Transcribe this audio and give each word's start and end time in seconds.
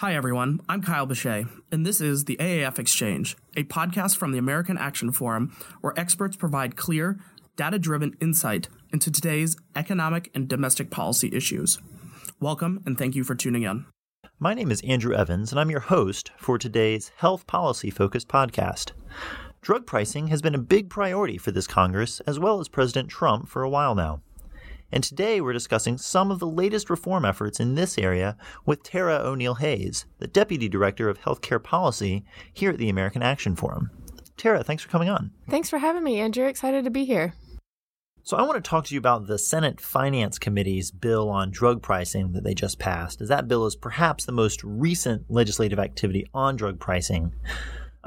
Hi, 0.00 0.14
everyone. 0.14 0.60
I'm 0.68 0.80
Kyle 0.80 1.08
Bechet, 1.08 1.48
and 1.72 1.84
this 1.84 2.00
is 2.00 2.26
the 2.26 2.36
AAF 2.36 2.78
Exchange, 2.78 3.36
a 3.56 3.64
podcast 3.64 4.16
from 4.16 4.30
the 4.30 4.38
American 4.38 4.78
Action 4.78 5.10
Forum 5.10 5.56
where 5.80 5.98
experts 5.98 6.36
provide 6.36 6.76
clear, 6.76 7.18
data 7.56 7.80
driven 7.80 8.16
insight 8.20 8.68
into 8.92 9.10
today's 9.10 9.56
economic 9.74 10.30
and 10.36 10.46
domestic 10.46 10.90
policy 10.90 11.34
issues. 11.34 11.80
Welcome, 12.38 12.80
and 12.86 12.96
thank 12.96 13.16
you 13.16 13.24
for 13.24 13.34
tuning 13.34 13.64
in. 13.64 13.86
My 14.38 14.54
name 14.54 14.70
is 14.70 14.82
Andrew 14.82 15.16
Evans, 15.16 15.50
and 15.50 15.58
I'm 15.58 15.68
your 15.68 15.80
host 15.80 16.30
for 16.36 16.58
today's 16.58 17.10
health 17.16 17.48
policy 17.48 17.90
focused 17.90 18.28
podcast. 18.28 18.92
Drug 19.62 19.84
pricing 19.84 20.28
has 20.28 20.40
been 20.40 20.54
a 20.54 20.58
big 20.58 20.90
priority 20.90 21.38
for 21.38 21.50
this 21.50 21.66
Congress, 21.66 22.20
as 22.20 22.38
well 22.38 22.60
as 22.60 22.68
President 22.68 23.08
Trump, 23.08 23.48
for 23.48 23.64
a 23.64 23.68
while 23.68 23.96
now 23.96 24.20
and 24.90 25.04
today 25.04 25.40
we're 25.40 25.52
discussing 25.52 25.98
some 25.98 26.30
of 26.30 26.38
the 26.38 26.46
latest 26.46 26.88
reform 26.88 27.24
efforts 27.24 27.60
in 27.60 27.74
this 27.74 27.98
area 27.98 28.36
with 28.64 28.82
Tara 28.82 29.16
O'Neill 29.16 29.56
Hayes, 29.56 30.06
the 30.18 30.26
Deputy 30.26 30.68
Director 30.68 31.08
of 31.08 31.20
Healthcare 31.20 31.62
Policy 31.62 32.24
here 32.52 32.70
at 32.70 32.78
the 32.78 32.88
American 32.88 33.22
Action 33.22 33.54
Forum. 33.54 33.90
Tara, 34.36 34.62
thanks 34.62 34.82
for 34.82 34.88
coming 34.88 35.08
on. 35.08 35.32
Thanks 35.50 35.68
for 35.68 35.78
having 35.78 36.04
me, 36.04 36.20
Andrew. 36.20 36.46
Excited 36.46 36.84
to 36.84 36.90
be 36.90 37.04
here. 37.04 37.34
So, 38.22 38.36
I 38.36 38.42
want 38.42 38.62
to 38.62 38.68
talk 38.68 38.84
to 38.86 38.94
you 38.94 38.98
about 38.98 39.26
the 39.26 39.38
Senate 39.38 39.80
Finance 39.80 40.38
Committee's 40.38 40.90
bill 40.90 41.30
on 41.30 41.50
drug 41.50 41.82
pricing 41.82 42.32
that 42.32 42.44
they 42.44 42.52
just 42.52 42.78
passed, 42.78 43.22
as 43.22 43.28
that 43.28 43.48
bill 43.48 43.64
is 43.64 43.74
perhaps 43.74 44.26
the 44.26 44.32
most 44.32 44.62
recent 44.62 45.30
legislative 45.30 45.78
activity 45.78 46.26
on 46.34 46.56
drug 46.56 46.78
pricing. 46.78 47.34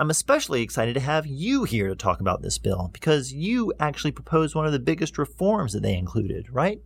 I'm 0.02 0.10
especially 0.10 0.64
excited 0.64 0.96
to 0.96 1.00
have 1.00 1.28
you 1.28 1.64
here 1.64 1.88
to 1.88 1.96
talk 1.96 2.22
about 2.22 2.42
this 2.42 2.58
bill 2.58 2.90
because 2.92 3.32
you 3.32 3.72
actually 3.80 4.12
proposed 4.12 4.56
one 4.56 4.66
of 4.66 4.72
the 4.72 4.80
biggest 4.80 5.20
reforms 5.20 5.74
that 5.74 5.84
they 5.84 5.94
included, 5.94 6.50
right? 6.52 6.82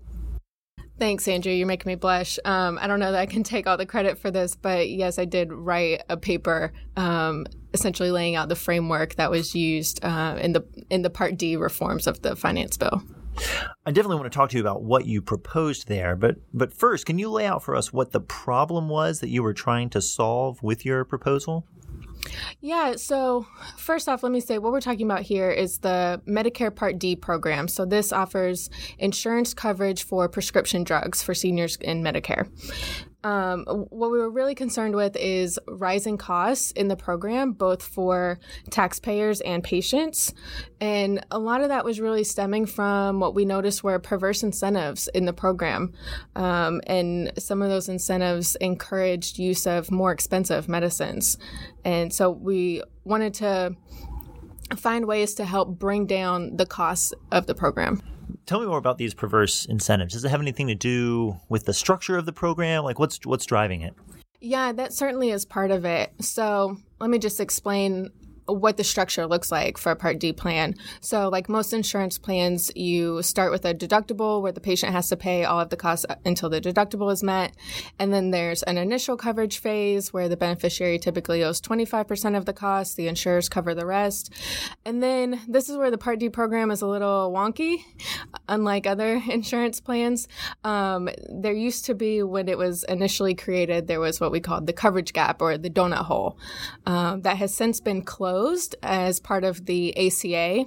Thanks, 1.00 1.26
Andrew. 1.26 1.54
You're 1.54 1.66
making 1.66 1.90
me 1.90 1.96
blush. 1.96 2.40
Um, 2.44 2.78
I 2.82 2.88
don't 2.88 3.00
know 3.00 3.14
that 3.14 3.22
I 3.22 3.26
can 3.26 3.44
take 3.44 3.68
all 3.68 3.78
the 3.78 3.86
credit 3.86 4.20
for 4.20 4.32
this, 4.32 4.58
but 4.58 4.90
yes, 4.90 5.18
I 5.18 5.24
did 5.24 5.54
write 5.54 6.04
a 6.10 6.18
paper, 6.18 6.74
um, 6.98 7.48
essentially 7.74 8.12
laying 8.12 8.36
out 8.36 8.50
the 8.50 8.56
framework 8.56 9.16
that 9.16 9.32
was 9.32 9.56
used 9.56 10.04
uh, 10.04 10.38
in 10.42 10.52
the 10.52 10.66
in 10.90 11.02
the 11.02 11.10
Part 11.10 11.38
D 11.38 11.56
reforms 11.56 12.08
of 12.08 12.22
the 12.22 12.36
finance 12.36 12.76
bill. 12.76 13.02
I 13.86 13.92
definitely 13.92 14.18
want 14.18 14.30
to 14.30 14.38
talk 14.38 14.50
to 14.50 14.58
you 14.58 14.62
about 14.62 14.84
what 14.84 15.06
you 15.06 15.22
proposed 15.22 15.88
there, 15.88 16.18
but 16.18 16.36
but 16.54 16.74
first, 16.74 17.06
can 17.06 17.18
you 17.18 17.30
lay 17.30 17.46
out 17.46 17.64
for 17.64 17.78
us 17.78 17.94
what 17.94 18.12
the 18.12 18.20
problem 18.20 18.90
was 18.90 19.22
that 19.22 19.30
you 19.30 19.42
were 19.42 19.54
trying 19.54 19.90
to 19.92 20.02
solve 20.02 20.62
with 20.62 20.84
your 20.86 21.06
proposal? 21.06 21.66
Yeah, 22.60 22.96
so 22.96 23.46
first 23.78 24.10
off, 24.10 24.24
let 24.24 24.32
me 24.32 24.40
say 24.40 24.58
what 24.58 24.72
we're 24.72 24.82
talking 24.82 25.06
about 25.06 25.22
here 25.22 25.52
is 25.52 25.80
the 25.80 26.22
Medicare 26.28 26.76
Part 26.76 27.00
D 27.00 27.16
program. 27.16 27.68
So 27.68 27.86
this 27.86 28.12
offers 28.12 28.70
insurance 28.98 29.54
coverage 29.54 30.04
for 30.04 30.28
prescription 30.30 30.84
drugs 30.84 31.24
for 31.24 31.34
seniors 31.34 31.76
in 31.78 32.04
Medicare. 32.04 32.50
Um, 33.26 33.66
what 33.66 34.12
we 34.12 34.20
were 34.20 34.30
really 34.30 34.54
concerned 34.54 34.96
with 34.96 35.16
is 35.16 35.60
rising 35.68 36.16
costs 36.16 36.70
in 36.70 36.90
the 36.90 36.96
program, 36.96 37.54
both 37.54 37.82
for 37.82 38.40
taxpayers 38.70 39.42
and 39.42 39.64
patients. 39.64 40.32
And 40.80 41.26
a 41.32 41.40
lot 41.40 41.62
of 41.62 41.70
that 41.70 41.84
was 41.84 42.00
really 42.00 42.24
stemming 42.24 42.68
from 42.68 43.20
what 43.20 43.34
we 43.34 43.44
noticed 43.44 43.84
were 43.84 43.98
perverse 43.98 44.44
incentives 44.44 45.08
in 45.08 45.26
the 45.26 45.34
program. 45.34 45.92
Um, 46.36 46.82
and 46.86 47.32
some 47.40 47.64
of 47.64 47.70
those 47.70 47.90
incentives 47.90 48.56
encouraged 48.58 49.40
use 49.40 49.66
of 49.66 49.90
more 49.90 50.12
expensive 50.12 50.70
medicines. 50.70 51.40
And 51.84 52.14
so 52.14 52.30
we 52.30 52.84
wanted 53.06 53.34
to 53.36 53.76
find 54.78 55.08
ways 55.08 55.34
to 55.36 55.46
help 55.46 55.80
bring 55.80 56.06
down 56.06 56.58
the 56.58 56.68
costs 56.68 57.12
of 57.32 57.48
the 57.48 57.56
program 57.56 58.04
tell 58.46 58.60
me 58.60 58.66
more 58.66 58.78
about 58.78 58.98
these 58.98 59.14
perverse 59.14 59.66
incentives. 59.66 60.14
Does 60.14 60.26
it 60.26 60.30
have 60.30 60.42
anything 60.42 60.68
to 60.68 60.76
do 60.76 61.38
with 61.50 61.66
the 61.66 61.74
structure 61.74 62.18
of 62.18 62.26
the 62.26 62.34
program? 62.34 62.84
Like 62.84 63.00
what's 63.00 63.26
what's 63.26 63.46
driving 63.46 63.82
it? 63.82 63.94
Yeah, 64.42 64.72
that 64.74 64.94
certainly 64.94 65.32
is 65.32 65.46
part 65.46 65.72
of 65.72 65.86
it. 65.86 66.12
So 66.22 66.78
let 67.00 67.10
me 67.10 67.18
just 67.18 67.40
explain 67.40 68.12
what 68.48 68.78
the 68.78 68.84
structure 68.84 69.26
looks 69.26 69.52
like 69.52 69.78
for 69.78 69.92
a 69.92 69.96
Part 69.96 70.20
D 70.20 70.32
plan. 70.32 70.76
So, 71.02 71.30
like 71.30 71.50
most 71.50 71.74
insurance 71.74 72.18
plans, 72.18 72.72
you 72.76 73.22
start 73.24 73.52
with 73.52 73.66
a 73.66 73.74
deductible 73.74 74.42
where 74.42 74.52
the 74.52 74.62
patient 74.62 74.92
has 74.92 75.10
to 75.10 75.18
pay 75.18 75.44
all 75.44 75.60
of 75.60 75.70
the 75.70 75.78
costs 75.78 76.06
until 76.26 76.50
the 76.50 76.62
deductible 76.62 77.12
is 77.12 77.24
met. 77.24 77.54
And 77.98 78.14
then 78.14 78.32
there's 78.32 78.64
an 78.64 78.78
initial 78.78 79.18
coverage 79.18 79.58
phase 79.58 80.14
where 80.14 80.30
the 80.30 80.38
beneficiary 80.38 81.00
typically 81.00 81.44
owes 81.44 81.60
25% 81.60 82.38
of 82.38 82.46
the 82.46 82.54
cost, 82.54 82.98
the 82.98 83.08
insurers 83.08 83.50
cover 83.50 83.74
the 83.74 83.86
rest. 83.86 84.32
And 84.86 85.02
then 85.02 85.42
this 85.48 85.70
is 85.70 85.78
where 85.78 85.92
the 85.92 85.98
Part 85.98 86.20
D 86.20 86.30
program 86.30 86.72
is 86.72 86.82
a 86.82 86.88
little 86.88 87.32
wonky, 87.36 87.84
unlike 88.48 88.86
other 88.86 89.22
insurance 89.30 89.80
plans. 89.80 90.28
Um, 90.64 91.10
there 91.30 91.54
used 91.54 91.86
to 91.86 91.96
be, 91.96 92.22
when 92.22 92.48
it 92.48 92.58
was 92.58 92.84
initially 92.84 93.34
created, 93.34 93.88
there 93.88 94.00
was 94.00 94.22
what 94.22 94.32
we 94.32 94.40
called 94.40 94.68
the 94.68 94.74
coverage 94.74 95.14
gap 95.14 95.42
or 95.42 95.58
the 95.58 95.70
donut 95.70 96.06
hole 96.06 96.38
um, 96.86 97.22
that 97.22 97.38
has 97.38 97.54
since 97.54 97.80
been 97.80 98.04
closed 98.04 98.35
closed 98.36 98.76
as 98.84 99.22
part 99.22 99.46
of 99.46 99.66
the 99.66 99.96
ACA. 99.96 100.66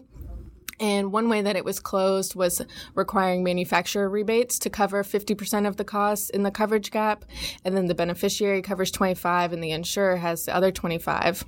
And 0.80 1.12
one 1.12 1.28
way 1.28 1.42
that 1.42 1.54
it 1.54 1.66
was 1.66 1.80
closed 1.80 2.34
was 2.34 2.62
requiring 2.94 3.44
manufacturer 3.44 4.08
rebates 4.08 4.58
to 4.60 4.70
cover 4.70 5.02
50% 5.02 5.66
of 5.66 5.76
the 5.76 5.84
costs 5.84 6.30
in 6.30 6.44
the 6.44 6.50
coverage 6.50 6.90
gap. 6.90 7.26
And 7.66 7.76
then 7.76 7.86
the 7.86 7.94
beneficiary 7.94 8.62
covers 8.62 8.90
25 8.90 9.52
and 9.52 9.62
the 9.62 9.72
insurer 9.72 10.16
has 10.16 10.46
the 10.46 10.54
other 10.54 10.72
25. 10.72 11.44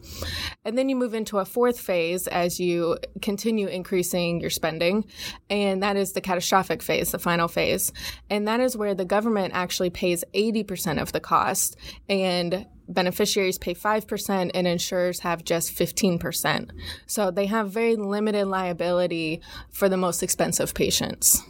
And 0.66 0.76
then 0.76 0.90
you 0.90 0.96
move 0.96 1.14
into 1.14 1.38
a 1.38 1.46
fourth 1.46 1.80
phase 1.80 2.26
as 2.26 2.60
you 2.60 2.98
continue 3.22 3.68
increasing 3.68 4.40
your 4.40 4.50
spending. 4.50 5.06
And 5.48 5.82
that 5.82 5.96
is 5.96 6.12
the 6.12 6.20
catastrophic 6.20 6.82
phase, 6.82 7.12
the 7.12 7.18
final 7.18 7.48
phase. 7.48 7.92
And 8.28 8.46
that 8.46 8.60
is 8.60 8.76
where 8.76 8.94
the 8.94 9.06
government 9.06 9.54
actually 9.54 9.90
pays 9.90 10.22
80% 10.34 11.00
of 11.00 11.12
the 11.12 11.20
cost. 11.20 11.76
And 12.10 12.66
beneficiaries 12.90 13.58
pay 13.58 13.74
5% 13.74 14.50
and 14.52 14.66
insurers 14.66 15.20
have 15.20 15.44
just 15.44 15.74
15%. 15.74 16.70
So 17.06 17.30
they 17.30 17.46
have 17.46 17.70
very 17.70 17.96
limited 17.96 18.46
liability 18.46 19.40
for 19.70 19.88
the 19.88 19.96
most 19.96 20.22
expensive 20.22 20.74
patients. 20.74 21.42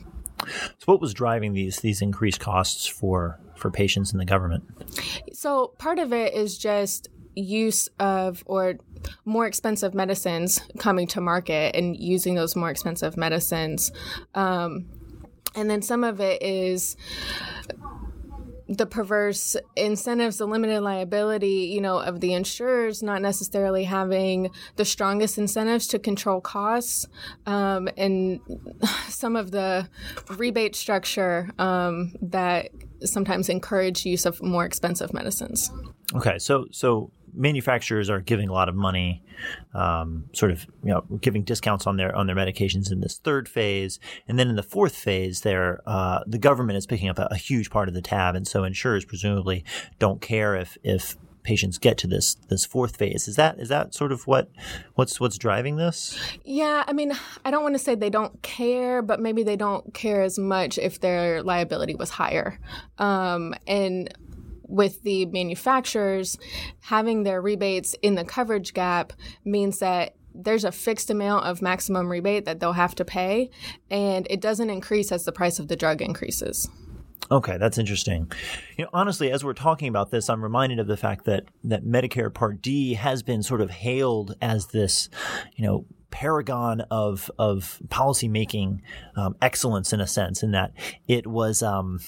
So 0.46 0.84
what 0.86 1.00
was 1.00 1.12
driving 1.12 1.52
these 1.52 1.80
these 1.80 2.00
increased 2.00 2.40
costs 2.40 2.86
for 2.86 3.38
for 3.56 3.70
patients 3.70 4.12
in 4.12 4.18
the 4.18 4.24
government? 4.24 4.64
So 5.34 5.74
part 5.78 5.98
of 5.98 6.14
it 6.14 6.32
is 6.32 6.56
just 6.56 7.08
use 7.34 7.88
of 7.98 8.42
or 8.46 8.76
more 9.24 9.46
expensive 9.46 9.94
medicines 9.94 10.60
coming 10.78 11.06
to 11.08 11.20
market 11.20 11.76
and 11.76 11.96
using 11.96 12.34
those 12.34 12.56
more 12.56 12.70
expensive 12.70 13.16
medicines. 13.16 13.92
Um, 14.34 14.86
and 15.54 15.68
then 15.68 15.82
some 15.82 16.04
of 16.04 16.20
it 16.20 16.42
is 16.42 16.96
the 18.70 18.86
perverse 18.86 19.56
incentives, 19.75 20.38
the 20.38 20.47
limited 20.47 20.81
liability, 20.81 21.70
you 21.75 21.81
know, 21.81 21.98
of 21.98 22.20
the 22.20 22.32
insurers 22.32 23.03
not 23.03 23.20
necessarily 23.20 23.82
having 23.82 24.48
the 24.76 24.84
strongest 24.84 25.38
incentives 25.38 25.88
to 25.88 25.98
control 25.98 26.41
costs, 26.41 27.06
um, 27.47 27.88
and 27.97 28.41
some 29.08 29.34
of 29.34 29.50
the 29.50 29.88
rebate 30.36 30.76
structure 30.76 31.50
um, 31.58 32.14
that 32.22 32.69
sometimes 33.03 33.48
encourage 33.48 34.06
use 34.06 34.25
of 34.25 34.41
more 34.41 34.64
expensive 34.64 35.12
medicines. 35.12 35.72
Okay, 36.14 36.38
so 36.38 36.66
so 36.70 37.10
manufacturers 37.34 38.10
are 38.10 38.20
giving 38.20 38.48
a 38.48 38.52
lot 38.52 38.68
of 38.68 38.74
money, 38.74 39.22
um, 39.74 40.24
sort 40.32 40.50
of 40.50 40.66
you 40.82 40.91
know 40.91 41.02
giving 41.20 41.42
discounts 41.42 41.86
on 41.86 41.96
their 41.96 42.14
on 42.14 42.26
their 42.26 42.36
medications 42.36 42.91
in 42.91 43.00
this 43.00 43.18
third 43.18 43.48
phase, 43.48 43.98
and 44.28 44.38
then 44.38 44.48
in 44.48 44.56
the 44.56 44.62
fourth 44.62 44.94
phase, 44.96 45.42
there 45.42 45.80
uh, 45.86 46.20
the 46.26 46.38
government 46.38 46.76
is 46.76 46.86
picking 46.86 47.08
up 47.08 47.19
a, 47.19 47.28
a, 47.30 47.36
huge 47.36 47.70
part 47.70 47.88
of 47.88 47.94
the 47.94 48.02
tab, 48.02 48.34
and 48.34 48.46
so 48.46 48.64
insurers 48.64 49.04
presumably 49.04 49.64
don't 49.98 50.20
care 50.20 50.54
if 50.56 50.76
if 50.82 51.16
patients 51.42 51.78
get 51.78 51.96
to 51.98 52.06
this 52.06 52.34
this 52.48 52.64
fourth 52.64 52.96
phase. 52.96 53.28
Is 53.28 53.36
that 53.36 53.58
is 53.58 53.69
that 53.69 53.94
sort 53.94 54.12
of 54.12 54.26
what 54.26 54.50
what's 54.94 55.20
what's 55.20 55.38
driving 55.38 55.76
this? 55.76 56.19
Yeah, 56.44 56.84
I 56.86 56.92
mean, 56.92 57.12
I 57.44 57.50
don't 57.50 57.62
want 57.62 57.74
to 57.74 57.78
say 57.78 57.94
they 57.94 58.10
don't 58.10 58.40
care, 58.42 59.02
but 59.02 59.20
maybe 59.20 59.42
they 59.42 59.56
don't 59.56 59.92
care 59.94 60.22
as 60.22 60.38
much 60.38 60.78
if 60.78 61.00
their 61.00 61.42
liability 61.42 61.94
was 61.94 62.10
higher, 62.10 62.58
um, 62.98 63.54
and 63.66 64.12
with 64.70 65.03
the 65.03 65.26
manufacturers, 65.26 66.38
having 66.81 67.25
their 67.25 67.43
rebates 67.43 67.94
in 68.02 68.14
the 68.14 68.25
coverage 68.25 68.72
gap 68.72 69.12
means 69.44 69.78
that 69.81 70.14
there's 70.34 70.64
a 70.64 70.72
fixed 70.72 71.11
amount 71.11 71.44
of 71.44 71.61
maximum 71.61 72.08
rebate 72.08 72.44
that 72.44 72.61
they'll 72.61 72.72
have 72.72 72.94
to 72.94 73.05
pay, 73.05 73.50
and 73.90 74.26
it 74.31 74.40
doesn't 74.40 74.70
increase 74.70 75.11
as 75.11 75.25
the 75.25 75.32
price 75.32 75.58
of 75.58 75.69
the 75.69 75.76
drug 75.76 76.00
increases. 76.00 76.69
Okay, 77.32 77.58
that's 77.58 77.78
interesting. 77.78 78.31
You 78.76 78.84
know, 78.84 78.90
honestly, 78.93 79.31
as 79.31 79.44
we're 79.44 79.52
talking 79.55 79.88
about 79.88 80.11
this, 80.11 80.28
I'm 80.28 80.43
reminded 80.43 80.81
of 80.81 80.88
the 80.88 80.96
fact 80.96 81.26
that 81.26 81.44
that 81.64 81.84
Medicare 81.84 82.32
Part 82.32 82.61
D 82.61 82.94
has 82.94 83.22
been 83.22 83.43
sort 83.43 83.61
of 83.61 83.70
hailed 83.70 84.37
as 84.40 84.67
this, 84.69 85.08
you 85.55 85.64
know, 85.64 85.84
paragon 86.11 86.81
of 86.90 87.31
of 87.38 87.81
policymaking 87.88 88.81
um, 89.14 89.37
excellence 89.40 89.93
in 89.93 90.00
a 90.00 90.06
sense, 90.06 90.43
in 90.43 90.52
that 90.52 90.72
it 91.06 91.26
was. 91.26 91.62
Um, 91.62 92.00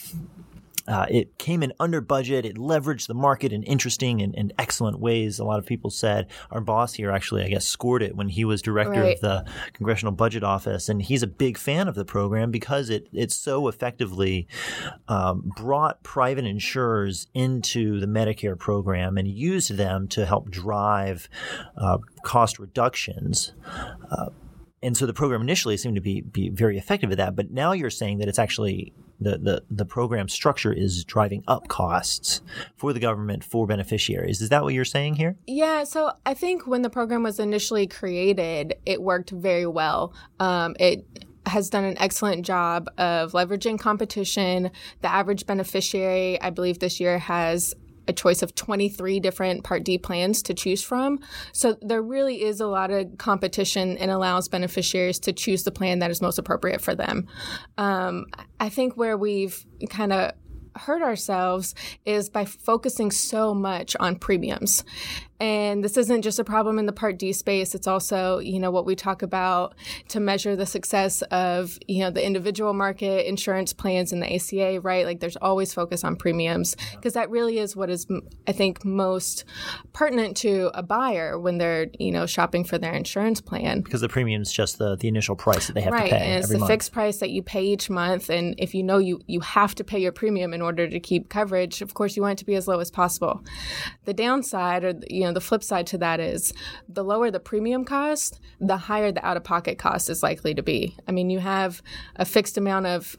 uh, 0.89 1.07
it 1.11 1.39
came 1.39 1.63
in 1.63 1.73
under 1.79 2.01
budget. 2.01 2.45
It 2.45 2.57
leveraged 2.57 3.07
the 3.07 3.15
market 3.15 3.53
in 3.53 3.63
interesting 3.63 4.21
and, 4.21 4.35
and, 4.37 4.53
excellent 4.59 5.01
ways. 5.01 5.39
A 5.39 5.45
lot 5.45 5.59
of 5.59 5.67
people 5.67 5.91
said 5.91 6.27
our 6.51 6.61
boss 6.61 6.95
here 6.95 7.11
actually, 7.11 7.45
I 7.45 7.49
guess, 7.49 7.67
scored 7.67 8.03
it 8.03 8.17
when 8.17 8.29
he 8.29 8.45
was 8.45 8.63
director 8.63 9.01
right. 9.01 9.15
of 9.15 9.21
the 9.21 9.45
Congressional 9.73 10.13
Budget 10.13 10.45
Office, 10.45 10.89
and 10.89 11.03
he's 11.03 11.23
a 11.23 11.27
big 11.27 11.57
fan 11.59 11.89
of 11.89 11.95
the 11.95 12.05
program 12.05 12.51
because 12.51 12.91
it 12.91 13.09
it 13.13 13.33
so 13.33 13.69
effectively 13.69 14.47
um, 15.09 15.53
brought 15.57 16.03
private 16.03 16.45
insurers 16.45 17.27
into 17.35 17.99
the 18.01 18.07
Medicare 18.07 18.59
program 18.59 19.17
and 19.17 19.29
used 19.29 19.77
them 19.77 20.09
to 20.09 20.27
help 20.27 20.51
drive 20.51 21.29
uh, 21.77 21.99
cost 22.25 22.59
reductions. 22.59 23.53
Uh, 24.11 24.31
and 24.83 24.97
so 24.97 25.07
the 25.07 25.13
program 25.13 25.41
initially 25.41 25.77
seemed 25.77 25.95
to 25.95 26.01
be 26.01 26.21
be 26.21 26.49
very 26.49 26.79
effective 26.79 27.11
at 27.13 27.19
that, 27.19 27.37
but 27.37 27.51
now 27.51 27.73
you're 27.73 27.91
saying 27.91 28.19
that 28.19 28.29
it's 28.29 28.39
actually 28.39 28.93
the, 29.23 29.39
the, 29.39 29.63
the 29.71 29.85
program 29.85 30.29
structure 30.29 30.73
is 30.73 31.05
driving 31.05 31.45
up 31.47 31.69
costs 31.69 32.41
for 32.77 32.93
the 32.93 33.01
government 33.01 33.45
for 33.45 33.67
beneficiaries. 33.67 34.41
Is 34.41 34.49
that 34.49 34.63
what 34.65 34.75
you're 34.75 34.85
saying 34.85 35.15
here? 35.15 35.37
Yeah. 35.47 35.85
So 35.85 36.13
I 36.27 36.35
think 36.35 36.67
when 36.67 36.83
the 36.83 36.91
program 36.91 37.23
was 37.23 37.39
initially 37.39 37.87
created, 37.87 38.75
it 38.85 39.01
worked 39.01 39.31
very 39.31 39.67
well. 39.67 40.13
Um, 40.41 40.75
it 40.81 41.07
has 41.47 41.71
done 41.71 41.85
an 41.85 41.97
excellent 41.99 42.47
job 42.47 42.89
of 42.99 43.33
leveraging 43.33 43.79
competition. 43.79 44.71
The 45.01 45.09
average 45.09 45.47
beneficiary, 45.47 46.41
I 46.41 46.51
believe, 46.51 46.79
this 46.79 47.01
year 47.01 47.19
has 47.19 47.75
a 48.09 48.13
choice 48.13 48.43
of 48.43 48.55
23 48.55 49.21
different 49.21 49.65
Part 49.65 49.85
D 49.85 49.99
plans 49.99 50.43
to 50.43 50.55
choose 50.55 50.83
from. 50.83 51.21
So 51.53 51.77
there 51.81 52.03
really 52.03 52.43
is 52.43 52.61
a 52.61 52.67
lot 52.67 52.91
of 52.91 53.19
competition 53.19 53.97
and 53.99 54.11
allows 54.11 54.49
beneficiaries 54.49 55.19
to 55.21 55.33
choose 55.33 55.65
the 55.65 55.71
plan 55.71 56.01
that 56.01 56.11
is 56.11 56.21
most 56.21 56.39
appropriate 56.39 56.81
for 56.81 56.95
them. 56.95 57.27
Um, 57.79 58.27
I 58.61 58.69
think 58.69 58.97
where 58.97 59.17
we've 59.17 59.65
kind 59.91 60.13
of 60.13 60.33
hurt 60.77 61.03
ourselves 61.03 61.75
is 62.05 62.31
by 62.31 62.45
focusing 62.45 63.11
so 63.11 63.55
much 63.55 63.95
on 64.01 64.17
premiums. 64.17 64.85
And 65.43 65.83
this 65.83 65.97
isn't 65.97 66.23
just 66.23 66.39
a 66.39 66.45
problem 66.45 66.79
in 66.79 66.87
the 66.87 66.93
Part 66.93 67.19
D 67.19 67.33
space. 67.33 67.75
It's 67.75 67.89
also, 67.89 68.39
you 68.39 68.61
know, 68.61 68.71
what 68.71 68.87
we 68.87 68.95
talk 68.95 69.23
about 69.23 69.75
to 70.11 70.21
measure 70.21 70.55
the 70.55 70.67
success 70.67 71.21
of, 71.33 71.81
you 71.89 72.05
know, 72.05 72.11
the 72.11 72.25
individual 72.25 72.75
market 72.75 73.29
insurance 73.29 73.73
plans 73.73 74.13
in 74.13 74.21
the 74.21 74.33
ACA, 74.33 74.81
right? 74.83 75.05
Like 75.05 75.19
there's 75.19 75.35
always 75.35 75.75
focus 75.75 76.05
on 76.05 76.15
premiums 76.15 76.77
because 76.93 77.15
that 77.15 77.29
really 77.29 77.59
is 77.59 77.75
what 77.75 77.91
is, 77.91 78.07
I 78.47 78.53
think, 78.53 78.85
most 78.85 79.45
pertinent 79.93 80.37
to 80.39 80.71
a 80.75 80.83
buyer 80.85 81.37
when 81.41 81.59
they're, 81.59 81.89
you 81.99 82.13
know, 82.13 82.25
shopping 82.25 82.63
for 82.63 82.79
their 82.79 82.93
insurance 82.93 83.41
plan. 83.41 83.81
Because 83.81 84.01
the 84.01 84.09
premium 84.09 84.43
is 84.43 84.53
just 84.53 84.79
the, 84.79 84.95
the 84.95 85.09
initial 85.09 85.35
price 85.35 85.67
that 85.67 85.73
they 85.73 85.81
have 85.81 85.93
right. 85.93 86.05
to 86.05 86.17
pay. 86.17 86.25
And 86.25 86.39
it's 86.39 86.53
the 86.53 86.59
month. 86.59 86.71
fixed 86.71 86.93
price 86.93 87.17
that 87.17 87.31
you 87.31 87.43
pay 87.43 87.65
each 87.65 87.91
month. 87.91 88.31
And 88.31 88.55
if 88.59 88.77
you 88.77 88.85
know 88.85 88.99
you, 88.99 89.21
you 89.27 89.41
have 89.41 89.75
to 89.75 89.83
pay 89.83 89.99
your 89.99 90.13
premium 90.13 90.55
in 90.55 90.63
order 90.63 90.89
to 90.89 91.01
keep 91.01 91.31
coverage, 91.31 91.83
of 91.83 91.95
course, 91.95 92.15
you 92.15 92.23
want 92.23 92.39
it 92.39 92.43
to 92.43 92.47
be 92.47 92.55
as 92.55 92.69
low 92.69 92.79
as 92.79 92.93
possible. 92.93 93.43
The 94.05 94.15
downside 94.15 94.85
or, 94.85 94.95
you 95.11 95.23
know, 95.23 95.32
the 95.35 95.41
flip 95.41 95.63
side 95.63 95.87
to 95.89 95.99
that 95.99 96.21
is 96.21 96.53
the 96.89 97.05
lower 97.05 97.31
the 97.31 97.41
premium 97.41 97.85
cost, 97.85 98.41
the 98.61 98.77
higher 98.77 99.13
the 99.13 99.25
out 99.25 99.37
of 99.37 99.45
pocket 99.45 99.79
cost 99.79 100.09
is 100.11 100.23
likely 100.23 100.55
to 100.55 100.63
be. 100.63 100.97
I 101.07 101.13
mean, 101.13 101.31
you 101.31 101.39
have 101.39 101.83
a 102.17 102.25
fixed 102.25 102.57
amount 102.57 102.87
of 102.87 103.17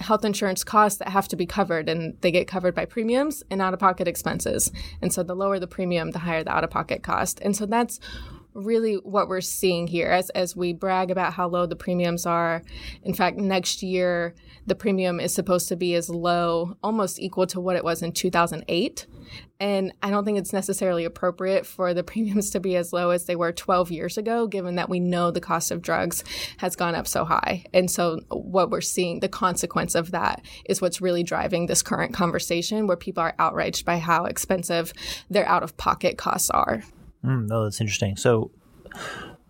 health 0.00 0.24
insurance 0.24 0.64
costs 0.64 0.98
that 0.98 1.08
have 1.08 1.28
to 1.28 1.36
be 1.36 1.46
covered 1.46 1.88
and 1.88 2.20
they 2.20 2.30
get 2.30 2.48
covered 2.48 2.74
by 2.74 2.84
premiums 2.84 3.42
and 3.50 3.62
out 3.62 3.72
of 3.72 3.80
pocket 3.80 4.08
expenses. 4.08 4.70
And 5.00 5.12
so 5.12 5.22
the 5.22 5.36
lower 5.36 5.58
the 5.58 5.66
premium, 5.66 6.10
the 6.10 6.18
higher 6.18 6.44
the 6.44 6.52
out 6.52 6.64
of 6.64 6.70
pocket 6.70 7.02
cost. 7.02 7.40
And 7.40 7.56
so 7.56 7.66
that's 7.66 8.00
really 8.54 8.94
what 8.94 9.28
we're 9.28 9.40
seeing 9.40 9.86
here 9.86 10.08
as, 10.08 10.30
as 10.30 10.56
we 10.56 10.72
brag 10.72 11.10
about 11.10 11.32
how 11.32 11.48
low 11.48 11.66
the 11.66 11.76
premiums 11.76 12.26
are. 12.26 12.62
In 13.02 13.14
fact, 13.14 13.36
next 13.36 13.82
year, 13.82 14.34
the 14.66 14.74
premium 14.74 15.20
is 15.20 15.34
supposed 15.34 15.68
to 15.68 15.76
be 15.76 15.94
as 15.94 16.08
low, 16.08 16.76
almost 16.82 17.18
equal 17.18 17.46
to 17.48 17.60
what 17.60 17.76
it 17.76 17.84
was 17.84 18.02
in 18.02 18.12
2008. 18.12 19.06
And 19.58 19.92
I 20.02 20.10
don't 20.10 20.24
think 20.24 20.38
it's 20.38 20.52
necessarily 20.52 21.04
appropriate 21.04 21.66
for 21.66 21.94
the 21.94 22.04
premiums 22.12 22.50
to 22.50 22.60
be 22.60 22.76
as 22.76 22.92
low 22.92 23.10
as 23.10 23.24
they 23.24 23.36
were 23.36 23.52
12 23.52 23.90
years 23.90 24.18
ago, 24.18 24.46
given 24.46 24.76
that 24.76 24.88
we 24.88 25.00
know 25.00 25.30
the 25.30 25.40
cost 25.40 25.70
of 25.70 25.82
drugs 25.82 26.24
has 26.58 26.76
gone 26.76 26.94
up 26.94 27.06
so 27.06 27.24
high. 27.24 27.64
And 27.72 27.90
so, 27.90 28.20
what 28.28 28.70
we're 28.70 28.80
seeing, 28.80 29.20
the 29.20 29.28
consequence 29.28 29.94
of 29.94 30.10
that 30.10 30.42
is 30.66 30.80
what's 30.80 31.00
really 31.00 31.22
driving 31.22 31.66
this 31.66 31.82
current 31.82 32.12
conversation 32.12 32.86
where 32.86 32.96
people 32.96 33.22
are 33.22 33.34
outraged 33.38 33.84
by 33.84 33.98
how 33.98 34.24
expensive 34.24 34.92
their 35.30 35.48
out 35.48 35.62
of 35.62 35.76
pocket 35.76 36.18
costs 36.18 36.50
are. 36.50 36.82
Mm, 37.24 37.48
no, 37.48 37.64
that's 37.64 37.80
interesting. 37.80 38.16
So, 38.16 38.50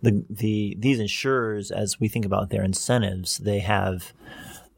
the 0.02 0.24
the 0.28 0.76
these 0.78 0.98
insurers, 0.98 1.70
as 1.70 1.98
we 2.00 2.08
think 2.08 2.24
about 2.24 2.50
their 2.50 2.62
incentives, 2.62 3.38
they 3.38 3.60
have 3.60 4.12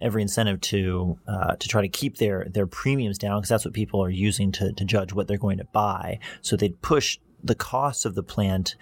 every 0.01 0.23
incentive 0.23 0.61
to 0.61 1.19
uh, 1.27 1.57
to 1.57 1.69
try 1.69 1.81
to 1.81 1.89
keep 1.89 2.19
their 2.19 2.47
their 2.51 2.67
premiums 2.67 3.19
down 3.19 3.41
because 3.41 3.49
that's 3.49 3.65
what 3.65 3.75
people 3.75 4.03
are 4.03 4.11
using 4.11 4.53
to 4.53 4.73
to 4.73 4.85
judge 4.85 5.13
what 5.13 5.27
they're 5.27 5.39
going 5.39 5.59
to 5.59 5.65
buy. 5.65 6.19
So 6.43 6.57
they'd 6.57 6.81
push 6.83 7.19
the 7.43 7.55
cost 7.55 8.07
of 8.07 8.15
the 8.15 8.23
plant 8.23 8.77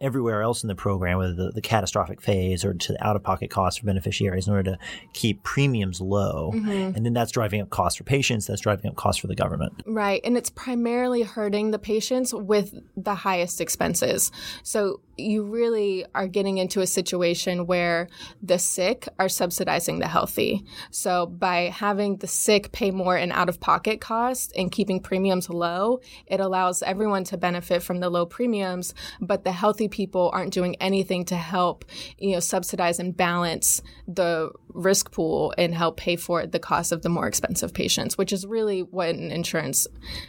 everywhere 0.00 0.42
else 0.42 0.62
in 0.62 0.68
the 0.68 0.74
program, 0.74 1.18
whether 1.18 1.34
the, 1.34 1.50
the 1.52 1.60
catastrophic 1.60 2.20
phase 2.20 2.64
or 2.64 2.72
to 2.74 2.92
the 2.92 3.06
out 3.06 3.16
of 3.16 3.22
pocket 3.22 3.50
costs 3.50 3.78
for 3.80 3.86
beneficiaries, 3.86 4.46
in 4.46 4.54
order 4.54 4.72
to 4.72 4.78
keep 5.12 5.42
premiums 5.42 6.00
low. 6.00 6.52
Mm-hmm. 6.54 6.96
And 6.96 7.04
then 7.04 7.12
that's 7.12 7.32
driving 7.32 7.60
up 7.60 7.70
costs 7.70 7.98
for 7.98 8.04
patients, 8.04 8.46
that's 8.46 8.62
driving 8.62 8.90
up 8.90 8.96
costs 8.96 9.20
for 9.20 9.26
the 9.26 9.34
government. 9.34 9.82
Right. 9.86 10.20
And 10.24 10.36
it's 10.36 10.50
primarily 10.50 11.22
hurting 11.22 11.70
the 11.70 11.78
patients 11.78 12.32
with 12.32 12.74
the 12.96 13.14
highest 13.14 13.60
expenses. 13.60 14.32
So 14.62 15.00
you 15.20 15.42
really 15.42 16.04
are 16.14 16.26
getting 16.26 16.58
into 16.58 16.80
a 16.80 16.86
situation 16.86 17.66
where 17.66 18.08
the 18.42 18.58
sick 18.58 19.08
are 19.18 19.28
subsidizing 19.28 19.98
the 19.98 20.08
healthy. 20.08 20.64
So 20.90 21.26
by 21.26 21.64
having 21.64 22.16
the 22.16 22.26
sick 22.26 22.72
pay 22.72 22.90
more 22.90 23.16
in 23.16 23.32
out 23.32 23.48
of 23.48 23.60
pocket 23.60 24.00
costs 24.00 24.52
and 24.56 24.72
keeping 24.72 25.00
premiums 25.00 25.48
low, 25.48 26.00
it 26.26 26.40
allows 26.40 26.82
everyone 26.82 27.24
to 27.24 27.36
benefit 27.36 27.82
from 27.82 28.00
the 28.00 28.10
low 28.10 28.26
premiums, 28.26 28.94
but 29.20 29.44
the 29.44 29.52
healthy 29.52 29.88
people 29.88 30.30
aren't 30.32 30.52
doing 30.52 30.76
anything 30.76 31.24
to 31.26 31.36
help, 31.36 31.84
you 32.18 32.32
know, 32.32 32.40
subsidize 32.40 32.98
and 32.98 33.16
balance 33.16 33.82
the 34.06 34.50
risk 34.68 35.12
pool 35.12 35.52
and 35.58 35.74
help 35.74 35.96
pay 35.96 36.16
for 36.16 36.46
the 36.46 36.58
cost 36.58 36.92
of 36.92 37.02
the 37.02 37.08
more 37.08 37.26
expensive 37.26 37.74
patients, 37.74 38.16
which 38.16 38.32
is 38.32 38.46
really 38.46 38.80
what 38.82 39.10
an 39.10 39.30
insurance 39.30 39.86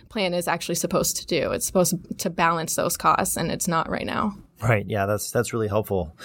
plan 0.10 0.34
is 0.34 0.48
actually 0.48 0.76
supposed 0.76 1.18
to 1.18 1.26
do. 1.26 1.52
It's 1.52 1.66
supposed 1.66 1.96
to 2.20 2.30
balance 2.30 2.76
those 2.76 2.98
costs 2.98 3.38
and 3.38 3.52
it's 3.52 3.68
not 3.68 3.90
right 3.90 4.06
now. 4.06 4.36
Right. 4.62 4.86
Yeah, 4.88 5.06
that's 5.06 5.32
that's 5.32 5.54
really 5.54 5.68
helpful. 5.68 6.16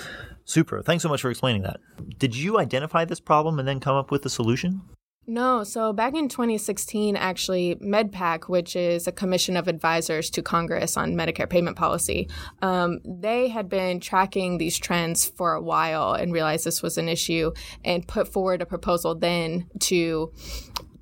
Super. 0.44 0.82
Thanks 0.82 1.02
so 1.02 1.08
much 1.08 1.22
for 1.22 1.30
explaining 1.30 1.62
that. 1.62 1.80
Did 2.18 2.36
you 2.36 2.58
identify 2.58 3.04
this 3.04 3.20
problem 3.20 3.58
and 3.58 3.66
then 3.66 3.80
come 3.80 3.96
up 3.96 4.10
with 4.10 4.24
a 4.26 4.30
solution? 4.30 4.82
No, 5.28 5.64
so 5.64 5.92
back 5.92 6.14
in 6.14 6.28
2016, 6.28 7.16
actually, 7.16 7.74
MedPAC, 7.76 8.48
which 8.48 8.76
is 8.76 9.08
a 9.08 9.12
commission 9.12 9.56
of 9.56 9.66
advisors 9.66 10.30
to 10.30 10.42
Congress 10.42 10.96
on 10.96 11.16
Medicare 11.16 11.50
payment 11.50 11.76
policy, 11.76 12.28
um, 12.62 13.00
they 13.04 13.48
had 13.48 13.68
been 13.68 13.98
tracking 13.98 14.58
these 14.58 14.78
trends 14.78 15.24
for 15.24 15.54
a 15.54 15.60
while 15.60 16.12
and 16.12 16.32
realized 16.32 16.64
this 16.64 16.80
was 16.80 16.96
an 16.96 17.08
issue 17.08 17.50
and 17.84 18.06
put 18.06 18.32
forward 18.32 18.62
a 18.62 18.66
proposal 18.66 19.16
then 19.16 19.68
to 19.80 20.32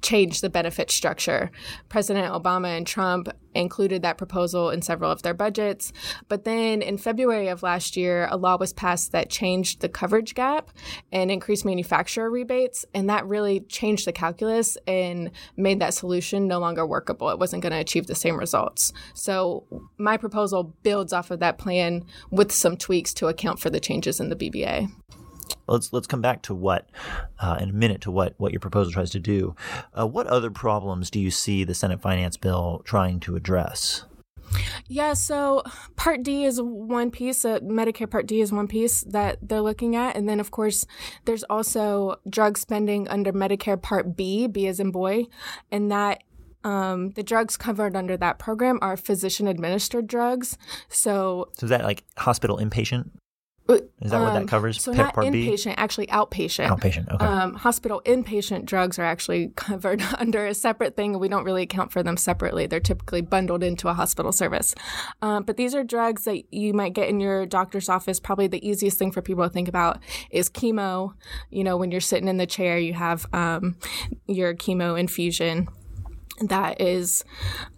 change 0.05 0.43
the 0.43 0.51
benefit 0.51 0.91
structure. 0.91 1.51
President 1.89 2.33
Obama 2.33 2.77
and 2.77 2.87
Trump 2.87 3.29
included 3.55 4.03
that 4.03 4.19
proposal 4.19 4.71
in 4.71 4.83
several 4.83 5.11
of 5.11 5.23
their 5.23 5.33
budgets. 5.33 5.93
But 6.29 6.45
then 6.45 6.83
in 6.83 6.99
February 6.99 7.49
of 7.49 7.63
last 7.63 7.97
year, 7.97 8.29
a 8.31 8.37
law 8.37 8.59
was 8.59 8.73
passed 8.73 9.13
that 9.13 9.31
changed 9.31 9.81
the 9.81 9.89
coverage 9.89 10.35
gap 10.35 10.71
and 11.11 11.31
increased 11.31 11.65
manufacturer 11.65 12.31
rebates. 12.31 12.85
And 12.93 13.09
that 13.09 13.27
really 13.27 13.61
changed 13.61 14.07
the 14.07 14.13
calculus 14.13 14.77
and 14.87 15.31
made 15.57 15.81
that 15.81 15.95
solution 15.95 16.47
no 16.47 16.59
longer 16.59 16.87
workable. 16.87 17.31
It 17.31 17.39
wasn't 17.39 17.63
going 17.63 17.73
to 17.73 17.79
achieve 17.79 18.07
the 18.07 18.15
same 18.15 18.39
results. 18.39 18.93
So 19.15 19.65
my 19.97 20.17
proposal 20.17 20.75
builds 20.83 21.13
off 21.13 21.31
of 21.31 21.41
that 21.41 21.59
plan 21.59 22.05
with 22.31 22.53
some 22.53 22.77
tweaks 22.77 23.15
to 23.15 23.29
account 23.29 23.59
for 23.59 23.71
the 23.71 23.81
changes 23.81 24.21
in 24.21 24.29
the 24.29 24.37
BBA 24.37 24.91
let's 25.67 25.93
let's 25.93 26.07
come 26.07 26.21
back 26.21 26.43
to 26.43 26.55
what 26.55 26.89
uh, 27.39 27.59
in 27.61 27.71
a 27.71 27.73
minute 27.73 28.01
to 28.03 28.11
what 28.11 28.35
what 28.39 28.53
your 28.53 28.61
proposal 28.61 28.93
tries 28.93 29.11
to 29.11 29.21
do. 29.21 29.55
Uh, 29.99 30.07
what 30.07 30.27
other 30.27 30.51
problems 30.51 31.11
do 31.11 31.21
you 31.21 31.31
see 31.31 31.65
the 31.65 31.75
Senate 31.75 32.01
Finance 32.01 32.37
Bill 32.37 32.83
trying 32.85 33.21
to 33.21 33.37
address? 33.37 34.05
Yeah, 34.87 35.15
so 35.15 35.63
Part 35.97 36.23
D 36.23 36.45
is 36.45 36.61
one 36.61 37.11
piece, 37.11 37.45
uh, 37.45 37.61
Medicare 37.61 38.09
Part 38.09 38.27
D 38.27 38.41
is 38.41 38.53
one 38.53 38.69
piece 38.69 39.03
that 39.03 39.39
they're 39.43 39.61
looking 39.61 39.97
at. 39.97 40.17
And 40.17 40.29
then, 40.29 40.39
of 40.39 40.51
course, 40.51 40.87
there's 41.25 41.43
also 41.45 42.17
drug 42.29 42.59
spending 42.59 43.09
under 43.09 43.33
Medicare 43.33 43.81
Part 43.81 44.17
B, 44.17 44.47
B 44.47 44.67
as 44.67 44.81
in 44.81 44.91
boy. 44.91 45.27
And 45.73 45.91
that 45.91 46.23
um, 46.63 47.11
the 47.11 47.23
drugs 47.23 47.57
covered 47.57 47.97
under 47.97 48.17
that 48.17 48.39
program 48.39 48.79
are 48.81 48.97
physician 48.97 49.49
administered 49.49 50.07
drugs. 50.07 50.57
So, 50.89 51.49
so 51.59 51.65
is 51.65 51.71
that 51.71 51.85
like 51.85 52.05
hospital 52.17 52.59
inpatient? 52.59 53.11
Is 53.67 54.11
that 54.11 54.21
what 54.21 54.35
that 54.35 54.47
covers? 54.49 54.77
Um, 54.77 54.81
So 54.81 54.97
Pa- 54.97 55.03
not 55.05 55.15
Part 55.15 55.33
B? 55.33 55.47
inpatient, 55.49 55.75
actually 55.79 56.07
outpatient. 56.09 56.69
Outpatient. 56.69 57.11
Okay. 57.15 57.25
Um, 57.25 57.55
hospital 57.55 58.03
inpatient 58.05 58.67
drugs 58.67 58.99
are 58.99 59.05
actually 59.05 59.49
covered 59.57 60.03
under 60.19 60.47
a 60.47 60.53
separate 60.53 60.97
thing. 60.97 61.19
We 61.19 61.29
don't 61.29 61.45
really 61.45 61.63
account 61.63 61.91
for 61.91 62.03
them 62.03 62.19
separately. 62.19 62.67
They're 62.67 62.81
typically 62.81 63.23
bundled 63.23 63.63
into 63.63 63.89
a 63.89 63.95
hospital 63.95 64.33
service. 64.33 64.75
Um, 65.23 65.45
but 65.45 65.57
these 65.57 65.75
are 65.75 65.83
drugs 65.83 66.25
that 66.25 66.53
you 66.53 66.75
might 66.75 66.93
get 66.93 67.09
in 67.09 67.21
your 67.21 67.47
doctor's 67.47 67.89
office. 67.89 68.21
Probably 68.21 68.47
the 68.47 68.67
easiest 68.67 68.99
thing 68.99 69.11
for 69.13 69.23
people 69.23 69.45
to 69.45 69.51
think 69.51 69.69
about 69.69 69.99
is 70.31 70.51
chemo. 70.51 71.15
You 71.51 71.65
know, 71.65 71.79
when 71.79 71.91
you're 71.91 72.03
sitting 72.03 72.29
in 72.29 72.37
the 72.37 72.47
chair, 72.47 72.77
you 72.79 72.93
have 72.93 73.25
um, 73.33 73.77
your 74.27 74.55
chemo 74.55 74.99
infusion. 75.01 75.69
That 76.41 76.81
is 76.81 77.25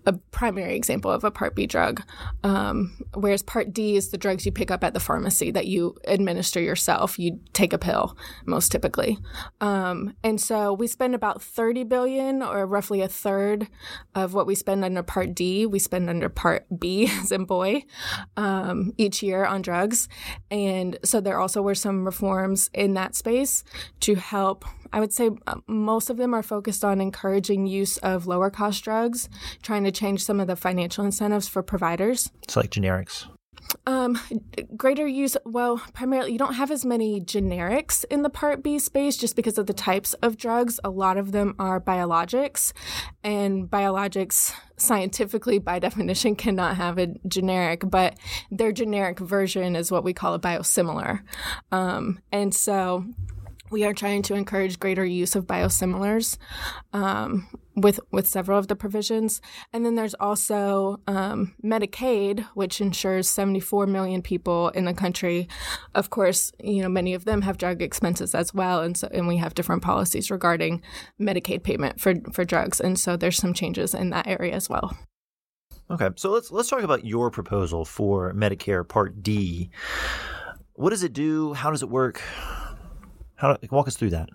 a 0.06 0.14
primary 0.14 0.76
example 0.76 1.10
of 1.10 1.24
a 1.24 1.30
Part 1.30 1.54
B 1.54 1.66
drug. 1.66 2.02
Um, 2.42 2.96
whereas 3.12 3.42
Part 3.42 3.72
D 3.72 3.96
is 3.96 4.10
the 4.10 4.18
drugs 4.18 4.46
you 4.46 4.52
pick 4.52 4.70
up 4.70 4.82
at 4.82 4.94
the 4.94 5.00
pharmacy 5.00 5.50
that 5.50 5.66
you 5.66 5.96
administer 6.06 6.60
yourself. 6.60 7.18
You 7.18 7.40
take 7.52 7.72
a 7.72 7.78
pill, 7.78 8.16
most 8.46 8.72
typically. 8.72 9.18
Um, 9.60 10.14
and 10.24 10.40
so 10.40 10.72
we 10.72 10.86
spend 10.86 11.14
about 11.14 11.42
30 11.42 11.84
billion, 11.84 12.42
or 12.42 12.66
roughly 12.66 13.02
a 13.02 13.08
third 13.08 13.68
of 14.14 14.32
what 14.32 14.46
we 14.46 14.54
spend 14.54 14.84
under 14.84 15.02
Part 15.02 15.34
D, 15.34 15.66
we 15.66 15.78
spend 15.78 16.08
under 16.08 16.28
Part 16.28 16.66
B, 16.78 17.10
as 17.20 17.32
in 17.32 17.44
boy, 17.44 17.84
um, 18.36 18.92
each 18.96 19.22
year 19.22 19.44
on 19.44 19.60
drugs. 19.60 20.08
And 20.50 20.98
so 21.04 21.20
there 21.20 21.38
also 21.38 21.60
were 21.60 21.74
some 21.74 22.04
reforms 22.04 22.70
in 22.72 22.94
that 22.94 23.14
space 23.14 23.64
to 24.00 24.14
help 24.14 24.64
I 24.92 25.00
would 25.00 25.12
say 25.12 25.30
uh, 25.46 25.56
most 25.66 26.10
of 26.10 26.16
them 26.16 26.34
are 26.34 26.42
focused 26.42 26.84
on 26.84 27.00
encouraging 27.00 27.66
use 27.66 27.98
of 27.98 28.26
lower 28.26 28.50
cost 28.50 28.84
drugs, 28.84 29.28
trying 29.62 29.84
to 29.84 29.90
change 29.90 30.24
some 30.24 30.40
of 30.40 30.46
the 30.46 30.56
financial 30.56 31.04
incentives 31.04 31.48
for 31.48 31.62
providers. 31.62 32.30
it's 32.42 32.56
like 32.56 32.70
generics. 32.70 33.26
Um, 33.86 34.18
greater 34.76 35.06
use, 35.06 35.36
well, 35.44 35.82
primarily, 35.92 36.32
you 36.32 36.38
don't 36.38 36.54
have 36.54 36.70
as 36.70 36.84
many 36.84 37.20
generics 37.20 38.04
in 38.10 38.22
the 38.22 38.30
Part 38.30 38.62
B 38.62 38.78
space 38.78 39.16
just 39.16 39.36
because 39.36 39.58
of 39.58 39.66
the 39.66 39.72
types 39.72 40.14
of 40.14 40.36
drugs. 40.36 40.78
A 40.84 40.90
lot 40.90 41.16
of 41.16 41.32
them 41.32 41.54
are 41.58 41.80
biologics, 41.80 42.72
and 43.24 43.68
biologics, 43.68 44.52
scientifically, 44.76 45.58
by 45.58 45.78
definition, 45.80 46.36
cannot 46.36 46.76
have 46.76 46.98
a 46.98 47.14
generic, 47.26 47.82
but 47.88 48.18
their 48.50 48.72
generic 48.72 49.18
version 49.18 49.76
is 49.76 49.90
what 49.90 50.04
we 50.04 50.12
call 50.12 50.34
a 50.34 50.40
biosimilar. 50.40 51.22
Um, 51.72 52.20
and 52.32 52.54
so, 52.54 53.04
we 53.70 53.84
are 53.84 53.92
trying 53.92 54.22
to 54.22 54.34
encourage 54.34 54.78
greater 54.78 55.04
use 55.04 55.34
of 55.34 55.46
biosimilars 55.46 56.38
um, 56.92 57.48
with 57.74 58.00
with 58.10 58.26
several 58.26 58.58
of 58.58 58.68
the 58.68 58.76
provisions, 58.76 59.40
and 59.72 59.84
then 59.84 59.94
there's 59.94 60.14
also 60.14 61.00
um, 61.06 61.54
Medicaid, 61.62 62.44
which 62.54 62.80
insures 62.80 63.28
74 63.28 63.86
million 63.86 64.22
people 64.22 64.70
in 64.70 64.84
the 64.84 64.94
country. 64.94 65.48
Of 65.94 66.10
course, 66.10 66.52
you 66.58 66.82
know 66.82 66.88
many 66.88 67.14
of 67.14 67.24
them 67.24 67.42
have 67.42 67.58
drug 67.58 67.82
expenses 67.82 68.34
as 68.34 68.54
well, 68.54 68.82
and 68.82 68.96
so 68.96 69.08
and 69.12 69.28
we 69.28 69.36
have 69.36 69.54
different 69.54 69.82
policies 69.82 70.30
regarding 70.30 70.82
Medicaid 71.20 71.62
payment 71.62 72.00
for 72.00 72.14
for 72.32 72.44
drugs, 72.44 72.80
and 72.80 72.98
so 72.98 73.16
there's 73.16 73.36
some 73.36 73.54
changes 73.54 73.94
in 73.94 74.10
that 74.10 74.26
area 74.26 74.54
as 74.54 74.68
well. 74.68 74.96
Okay, 75.90 76.08
so 76.16 76.30
let's 76.30 76.50
let's 76.50 76.68
talk 76.68 76.82
about 76.82 77.04
your 77.04 77.30
proposal 77.30 77.84
for 77.84 78.32
Medicare 78.32 78.86
Part 78.86 79.22
D. 79.22 79.70
What 80.72 80.90
does 80.90 81.02
it 81.02 81.12
do? 81.12 81.54
How 81.54 81.70
does 81.70 81.82
it 81.82 81.88
work? 81.88 82.22
How 83.36 83.56
walk 83.70 83.86
us 83.86 83.96
through 83.96 84.10
that? 84.10 84.28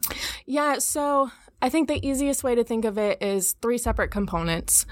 Yeah, 0.45 0.79
so 0.79 1.31
I 1.63 1.69
think 1.69 1.87
the 1.87 2.05
easiest 2.05 2.43
way 2.43 2.55
to 2.55 2.63
think 2.63 2.85
of 2.85 2.97
it 2.97 3.21
is 3.21 3.53
three 3.61 3.77
separate 3.77 4.09
components. 4.09 4.85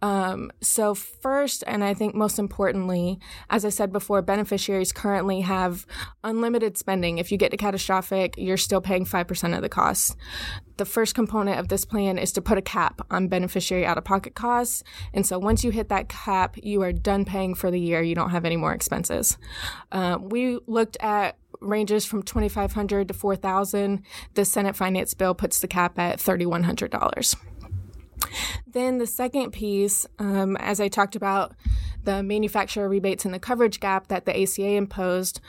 Um, 0.00 0.50
so, 0.62 0.94
first, 0.94 1.64
and 1.66 1.84
I 1.84 1.92
think 1.92 2.14
most 2.14 2.38
importantly, 2.38 3.18
as 3.50 3.64
I 3.64 3.68
said 3.68 3.92
before, 3.92 4.22
beneficiaries 4.22 4.92
currently 4.92 5.42
have 5.42 5.86
unlimited 6.22 6.78
spending. 6.78 7.18
If 7.18 7.30
you 7.30 7.36
get 7.36 7.50
to 7.50 7.56
catastrophic, 7.58 8.34
you're 8.38 8.56
still 8.56 8.80
paying 8.80 9.04
5% 9.04 9.54
of 9.54 9.62
the 9.62 9.68
cost. 9.68 10.16
The 10.78 10.86
first 10.86 11.14
component 11.14 11.58
of 11.58 11.68
this 11.68 11.84
plan 11.84 12.18
is 12.18 12.32
to 12.32 12.42
put 12.42 12.58
a 12.58 12.62
cap 12.62 13.00
on 13.10 13.28
beneficiary 13.28 13.84
out 13.86 13.98
of 13.98 14.04
pocket 14.04 14.34
costs. 14.34 14.82
And 15.12 15.26
so, 15.26 15.38
once 15.38 15.62
you 15.62 15.70
hit 15.70 15.90
that 15.90 16.08
cap, 16.08 16.56
you 16.62 16.82
are 16.82 16.92
done 16.92 17.26
paying 17.26 17.54
for 17.54 17.70
the 17.70 17.80
year. 17.80 18.02
You 18.02 18.14
don't 18.14 18.30
have 18.30 18.46
any 18.46 18.56
more 18.56 18.72
expenses. 18.72 19.36
Um, 19.92 20.30
we 20.30 20.58
looked 20.66 20.96
at 21.00 21.36
ranges 21.64 22.04
from 22.04 22.22
2500 22.22 23.08
to 23.08 23.14
4000 23.14 24.02
the 24.34 24.44
senate 24.44 24.76
finance 24.76 25.14
bill 25.14 25.34
puts 25.34 25.60
the 25.60 25.68
cap 25.68 25.98
at 25.98 26.18
$3100 26.18 27.36
then 28.66 28.98
the 28.98 29.06
second 29.06 29.52
piece 29.52 30.06
um, 30.18 30.56
as 30.58 30.80
i 30.80 30.88
talked 30.88 31.16
about 31.16 31.52
the 32.04 32.22
manufacturer 32.22 32.88
rebates 32.88 33.24
and 33.24 33.32
the 33.32 33.38
coverage 33.38 33.80
gap 33.80 34.08
that 34.08 34.26
the 34.26 34.38
aca 34.40 34.76
imposed 34.76 35.40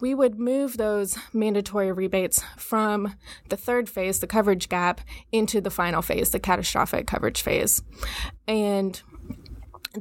we 0.00 0.14
would 0.14 0.38
move 0.38 0.76
those 0.76 1.18
mandatory 1.32 1.90
rebates 1.90 2.42
from 2.56 3.14
the 3.48 3.56
third 3.56 3.88
phase 3.88 4.20
the 4.20 4.26
coverage 4.26 4.68
gap 4.68 5.00
into 5.32 5.60
the 5.60 5.70
final 5.70 6.02
phase 6.02 6.30
the 6.30 6.38
catastrophic 6.38 7.06
coverage 7.06 7.42
phase. 7.42 7.82
And 8.46 9.00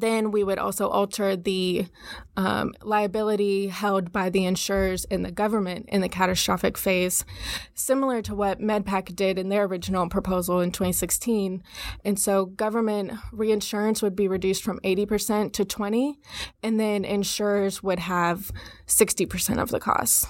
then 0.01 0.32
we 0.32 0.44
would 0.44 0.60
also 0.60 0.88
alter 0.88 1.36
the 1.36 1.88
um, 2.36 2.74
liability 2.82 3.68
held 3.68 4.12
by 4.12 4.30
the 4.30 4.46
insurers 4.46 5.06
and 5.06 5.25
the 5.25 5.32
government 5.32 5.88
in 5.89 6.01
the 6.01 6.10
catastrophic 6.10 6.77
phase, 6.77 7.25
similar 7.74 8.22
to 8.22 8.36
what 8.36 8.60
MedPAC 8.60 9.16
did 9.16 9.38
in 9.38 9.50
their 9.50 9.66
original 9.66 10.08
proposal 10.10 10.60
in 10.60 10.72
2016. 10.72 11.63
And 12.04 12.20
so 12.20 12.46
government 12.46 13.13
reinsurance 13.32 14.01
would 14.01 14.16
be 14.16 14.27
reduced 14.27 14.63
from 14.63 14.80
80% 14.82 15.54
to 15.54 15.66
20, 15.66 16.20
and 16.63 16.80
then 16.80 17.06
insurers 17.06 17.82
would 17.82 18.00
have 18.00 18.51
60% 18.88 19.62
of 19.62 19.70
the 19.70 19.80
costs. 19.80 20.27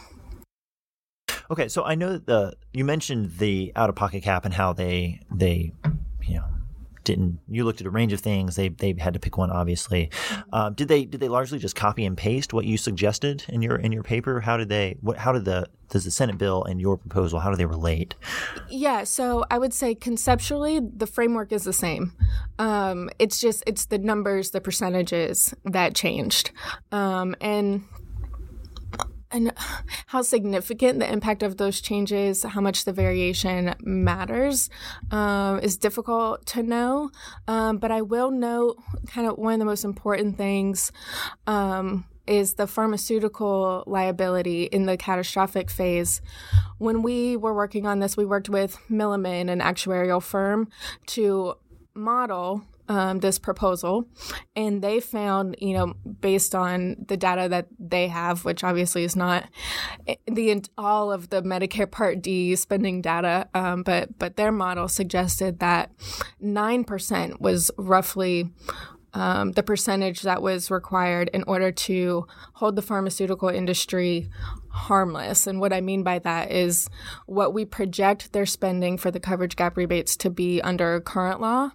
Okay, 1.49 1.69
so 1.69 1.83
I 1.83 1.95
know 1.95 2.13
that 2.13 2.25
the 2.25 2.53
you 2.73 2.83
mentioned 2.83 3.37
the 3.37 3.71
out 3.75 3.89
of 3.89 3.95
pocket 3.95 4.21
cap 4.21 4.43
and 4.43 4.53
how 4.53 4.73
they 4.73 5.21
they 5.33 5.71
didn't 7.07 7.39
you 7.47 7.63
looked 7.63 7.79
at 7.79 7.87
a 7.87 7.89
range 7.89 8.11
of 8.11 8.19
things. 8.19 8.57
They 8.57 8.67
they 8.67 8.93
had 8.99 9.13
to 9.13 9.19
pick 9.19 9.37
one 9.37 9.49
obviously. 9.49 10.11
Um, 10.51 10.73
did 10.73 10.89
they 10.89 11.05
did 11.05 11.21
they 11.21 11.29
largely 11.29 11.57
just 11.57 11.75
copy 11.75 12.05
and 12.05 12.17
paste 12.17 12.53
what 12.53 12.65
you 12.65 12.77
suggested 12.77 13.45
in 13.47 13.61
your 13.61 13.77
in 13.77 13.93
your 13.93 14.03
paper? 14.03 14.41
How 14.41 14.57
did 14.57 14.67
they 14.67 14.97
what 15.01 15.17
how 15.17 15.31
did 15.31 15.45
the 15.45 15.67
does 15.89 16.03
the 16.03 16.11
senate 16.11 16.37
bill 16.37 16.65
and 16.65 16.81
your 16.81 16.97
proposal 16.97 17.39
how 17.39 17.49
do 17.49 17.55
they 17.55 17.65
relate? 17.65 18.15
Yeah, 18.69 19.05
so 19.05 19.45
I 19.49 19.57
would 19.57 19.73
say 19.73 19.95
conceptually 19.95 20.81
the 20.81 21.07
framework 21.07 21.53
is 21.53 21.63
the 21.63 21.73
same. 21.73 22.13
Um, 22.59 23.09
it's 23.19 23.39
just 23.39 23.63
it's 23.65 23.85
the 23.85 23.97
numbers, 23.97 24.51
the 24.51 24.59
percentages 24.59 25.53
that 25.63 25.95
changed, 25.95 26.51
um, 26.91 27.35
and 27.39 27.85
and 29.31 29.53
how 30.07 30.21
significant 30.21 30.99
the 30.99 31.11
impact 31.11 31.43
of 31.43 31.57
those 31.57 31.81
changes, 31.81 32.43
how 32.43 32.61
much 32.61 32.85
the 32.85 32.93
variation 32.93 33.75
matters, 33.81 34.69
um, 35.11 35.59
is 35.59 35.77
difficult 35.77 36.45
to 36.47 36.63
know. 36.63 37.11
Um, 37.47 37.77
but 37.77 37.91
I 37.91 38.01
will 38.01 38.31
note 38.31 38.77
kind 39.07 39.27
of 39.27 39.37
one 39.37 39.53
of 39.53 39.59
the 39.59 39.65
most 39.65 39.83
important 39.83 40.37
things. 40.37 40.91
Um, 41.45 42.05
is 42.27 42.55
the 42.55 42.67
pharmaceutical 42.67 43.85
liability 43.87 44.63
in 44.63 44.85
the 44.85 44.97
catastrophic 44.97 45.69
phase. 45.69 46.21
When 46.77 47.01
we 47.01 47.37
were 47.37 47.53
working 47.53 47.85
on 47.85 47.99
this, 47.99 48.17
we 48.17 48.25
worked 48.25 48.49
with 48.49 48.77
Milliman, 48.91 49.49
an 49.49 49.61
actuarial 49.61 50.21
firm, 50.21 50.67
to 51.07 51.55
model 51.95 52.65
um, 52.89 53.19
this 53.19 53.39
proposal, 53.39 54.07
and 54.55 54.81
they 54.81 54.99
found, 54.99 55.55
you 55.59 55.73
know, 55.73 55.93
based 56.21 56.55
on 56.55 56.95
the 57.07 57.17
data 57.17 57.47
that 57.49 57.67
they 57.79 58.07
have, 58.07 58.45
which 58.45 58.63
obviously 58.63 59.03
is 59.03 59.15
not 59.15 59.45
the 60.25 60.63
all 60.77 61.11
of 61.11 61.29
the 61.29 61.41
Medicare 61.41 61.89
Part 61.89 62.21
D 62.21 62.55
spending 62.55 63.01
data, 63.01 63.47
um, 63.53 63.83
but 63.83 64.17
but 64.17 64.35
their 64.37 64.51
model 64.51 64.87
suggested 64.87 65.59
that 65.59 65.91
nine 66.39 66.83
percent 66.83 67.41
was 67.41 67.71
roughly 67.77 68.49
um, 69.17 69.53
the 69.53 69.63
percentage 69.63 70.21
that 70.21 70.43
was 70.43 70.69
required 70.69 71.31
in 71.33 71.43
order 71.47 71.71
to 71.71 72.27
hold 72.53 72.75
the 72.75 72.83
pharmaceutical 72.83 73.49
industry 73.49 74.29
harmless. 74.69 75.47
And 75.47 75.59
what 75.59 75.73
I 75.73 75.81
mean 75.81 76.03
by 76.03 76.19
that 76.19 76.51
is 76.51 76.87
what 77.25 77.51
we 77.51 77.65
project 77.65 78.31
their 78.31 78.45
spending 78.45 78.95
for 78.95 79.09
the 79.09 79.19
coverage 79.19 79.55
gap 79.55 79.75
rebates 79.75 80.15
to 80.17 80.29
be 80.29 80.61
under 80.61 80.99
current 81.01 81.41
law 81.41 81.71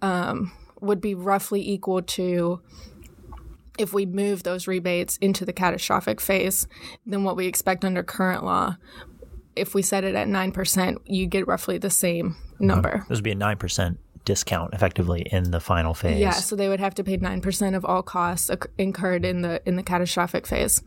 um, 0.00 0.50
would 0.80 1.00
be 1.00 1.14
roughly 1.14 1.66
equal 1.66 2.02
to. 2.02 2.60
If 3.78 3.94
we 3.94 4.04
move 4.04 4.42
those 4.42 4.66
rebates 4.66 5.16
into 5.18 5.46
the 5.46 5.52
catastrophic 5.52 6.20
phase, 6.20 6.66
then 7.06 7.24
what 7.24 7.36
we 7.36 7.46
expect 7.46 7.86
under 7.86 8.02
current 8.02 8.44
law, 8.44 8.76
if 9.56 9.74
we 9.74 9.80
set 9.82 10.04
it 10.04 10.14
at 10.14 10.28
9%, 10.28 10.98
you 11.06 11.26
get 11.26 11.46
roughly 11.46 11.78
the 11.78 11.88
same 11.90 12.36
number. 12.58 13.06
this 13.08 13.16
would 13.18 13.24
be 13.24 13.30
a 13.30 13.36
9% 13.36 13.96
discount 14.24 14.72
effectively 14.72 15.22
in 15.32 15.50
the 15.50 15.60
final 15.60 15.94
phase 15.94 16.20
Yeah, 16.20 16.30
so 16.30 16.56
they 16.56 16.68
would 16.68 16.80
have 16.80 16.94
to 16.94 17.04
pay 17.04 17.16
nine 17.16 17.40
percent 17.40 17.76
of 17.76 17.84
all 17.84 18.02
costs 18.02 18.50
incurred 18.78 19.24
in 19.24 19.42
the 19.42 19.62
in 19.66 19.76
the 19.76 19.82
catastrophic 19.82 20.46
phase, 20.46 20.82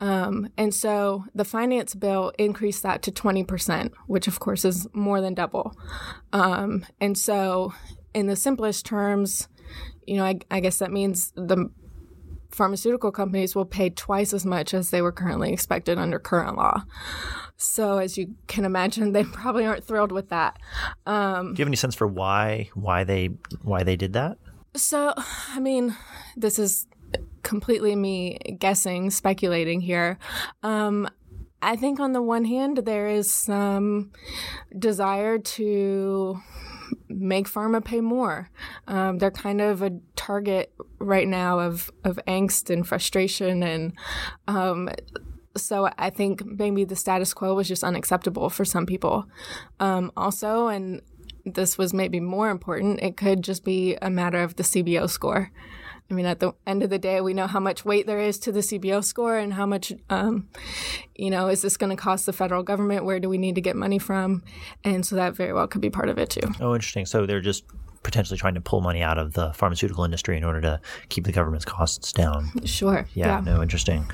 um, 0.00 0.48
and 0.56 0.74
so 0.74 1.24
the 1.34 1.44
finance 1.44 1.94
bill 1.94 2.32
increased 2.38 2.82
that 2.82 3.02
to 3.02 3.10
twenty 3.10 3.44
percent, 3.44 3.92
which 4.06 4.26
of 4.28 4.40
course 4.40 4.64
is 4.64 4.86
more 4.92 5.20
than 5.20 5.34
double. 5.34 5.74
Um, 6.32 6.86
and 7.00 7.16
so, 7.16 7.72
in 8.14 8.26
the 8.26 8.36
simplest 8.36 8.86
terms, 8.86 9.48
you 10.06 10.16
know, 10.16 10.24
I, 10.24 10.38
I 10.50 10.60
guess 10.60 10.78
that 10.78 10.90
means 10.90 11.32
the 11.36 11.70
pharmaceutical 12.52 13.10
companies 13.10 13.54
will 13.54 13.64
pay 13.64 13.90
twice 13.90 14.32
as 14.32 14.46
much 14.46 14.74
as 14.74 14.90
they 14.90 15.02
were 15.02 15.12
currently 15.12 15.52
expected 15.52 15.98
under 15.98 16.18
current 16.18 16.56
law. 16.56 16.84
So, 17.56 17.98
as 17.98 18.18
you 18.18 18.34
can 18.46 18.64
imagine, 18.64 19.12
they 19.12 19.24
probably 19.40 19.64
aren't 19.64 19.84
thrilled 19.84 20.12
with 20.12 20.28
that. 20.30 20.58
Um, 21.06 21.54
Do 21.54 21.60
you 21.60 21.64
have 21.64 21.68
any 21.68 21.76
sense 21.76 21.94
for 21.94 22.06
why 22.06 22.70
why 22.74 23.04
they 23.04 23.30
why 23.62 23.82
they 23.82 23.96
did 23.96 24.12
that? 24.14 24.38
So, 24.74 25.12
I 25.16 25.60
mean, 25.60 25.94
this 26.36 26.58
is 26.58 26.86
completely 27.42 27.94
me 27.94 28.38
guessing, 28.58 29.10
speculating 29.10 29.80
here. 29.80 30.18
Um, 30.62 31.08
I 31.60 31.76
think 31.76 32.00
on 32.00 32.12
the 32.12 32.22
one 32.22 32.44
hand, 32.44 32.78
there 32.78 33.08
is 33.08 33.32
some 33.32 34.10
desire 34.76 35.38
to 35.38 36.40
make 37.08 37.48
pharma 37.48 37.84
pay 37.84 38.00
more. 38.00 38.48
Um, 38.86 39.18
they're 39.18 39.30
kind 39.30 39.60
of 39.60 39.82
a 39.82 39.92
target 40.16 40.72
right 40.98 41.28
now 41.28 41.60
of, 41.60 41.90
of 42.04 42.18
angst 42.26 42.70
and 42.70 42.86
frustration. 42.86 43.62
And 43.62 43.92
um, 44.48 44.88
so 45.56 45.90
I 45.98 46.10
think 46.10 46.44
maybe 46.44 46.84
the 46.84 46.96
status 46.96 47.34
quo 47.34 47.54
was 47.54 47.68
just 47.68 47.84
unacceptable 47.84 48.50
for 48.50 48.64
some 48.64 48.86
people. 48.86 49.26
Um, 49.80 50.12
also, 50.16 50.68
and 50.68 51.02
this 51.44 51.76
was 51.76 51.92
maybe 51.92 52.20
more 52.20 52.50
important, 52.50 53.00
it 53.02 53.16
could 53.16 53.42
just 53.42 53.64
be 53.64 53.96
a 54.00 54.10
matter 54.10 54.42
of 54.42 54.56
the 54.56 54.62
CBO 54.62 55.08
score. 55.08 55.50
I 56.10 56.14
mean, 56.14 56.26
at 56.26 56.40
the 56.40 56.52
end 56.66 56.82
of 56.82 56.90
the 56.90 56.98
day, 56.98 57.20
we 57.20 57.32
know 57.32 57.46
how 57.46 57.60
much 57.60 57.84
weight 57.84 58.06
there 58.06 58.20
is 58.20 58.38
to 58.40 58.52
the 58.52 58.60
CBO 58.60 59.02
score 59.02 59.38
and 59.38 59.54
how 59.54 59.64
much, 59.64 59.92
um, 60.10 60.48
you 61.14 61.30
know, 61.30 61.48
is 61.48 61.62
this 61.62 61.76
going 61.76 61.90
to 61.90 61.96
cost 61.96 62.26
the 62.26 62.32
federal 62.32 62.62
government? 62.62 63.04
Where 63.04 63.18
do 63.18 63.28
we 63.28 63.38
need 63.38 63.54
to 63.54 63.60
get 63.62 63.76
money 63.76 63.98
from? 63.98 64.42
And 64.84 65.06
so 65.06 65.16
that 65.16 65.34
very 65.34 65.52
well 65.54 65.66
could 65.66 65.80
be 65.80 65.90
part 65.90 66.10
of 66.10 66.18
it 66.18 66.28
too. 66.28 66.52
Oh, 66.60 66.74
interesting. 66.74 67.06
So 67.06 67.24
they're 67.24 67.40
just 67.40 67.64
potentially 68.02 68.38
trying 68.38 68.54
to 68.54 68.60
pull 68.60 68.80
money 68.80 69.02
out 69.02 69.18
of 69.18 69.34
the 69.34 69.52
pharmaceutical 69.52 70.04
industry 70.04 70.36
in 70.36 70.44
order 70.44 70.60
to 70.60 70.80
keep 71.08 71.24
the 71.24 71.32
government's 71.32 71.64
costs 71.64 72.12
down. 72.12 72.50
Sure. 72.64 73.06
Yeah. 73.14 73.26
yeah. 73.26 73.40
No. 73.40 73.62
Interesting. 73.62 74.10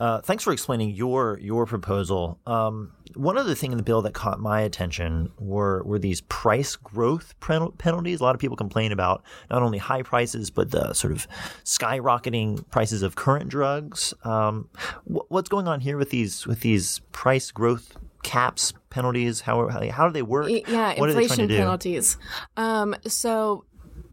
Uh, 0.00 0.20
thanks 0.20 0.42
for 0.42 0.52
explaining 0.52 0.90
your 0.90 1.38
your 1.40 1.66
proposal. 1.66 2.38
Um, 2.46 2.92
one 3.14 3.36
other 3.36 3.54
thing 3.54 3.72
in 3.72 3.76
the 3.76 3.84
bill 3.84 4.02
that 4.02 4.14
caught 4.14 4.40
my 4.40 4.60
attention 4.60 5.30
were 5.38 5.82
were 5.84 5.98
these 5.98 6.22
price 6.22 6.76
growth 6.76 7.34
penalties. 7.40 8.20
A 8.20 8.24
lot 8.24 8.34
of 8.34 8.40
people 8.40 8.56
complain 8.56 8.92
about 8.92 9.22
not 9.50 9.62
only 9.62 9.78
high 9.78 10.02
prices 10.02 10.50
but 10.50 10.70
the 10.70 10.92
sort 10.94 11.12
of 11.12 11.26
skyrocketing 11.64 12.68
prices 12.70 13.02
of 13.02 13.14
current 13.14 13.48
drugs. 13.48 14.14
Um, 14.24 14.68
what's 15.04 15.48
going 15.48 15.68
on 15.68 15.80
here 15.80 15.96
with 15.96 16.10
these 16.10 16.46
with 16.46 16.60
these 16.60 17.00
price 17.12 17.50
growth 17.50 17.96
caps, 18.22 18.72
penalties? 18.90 19.40
How 19.40 19.68
how 19.68 20.06
do 20.06 20.12
they 20.12 20.22
work? 20.22 20.50
Yeah, 20.50 20.98
what 20.98 21.10
inflation 21.10 21.48
penalties. 21.48 22.16
Um, 22.56 22.94
so 23.06 23.64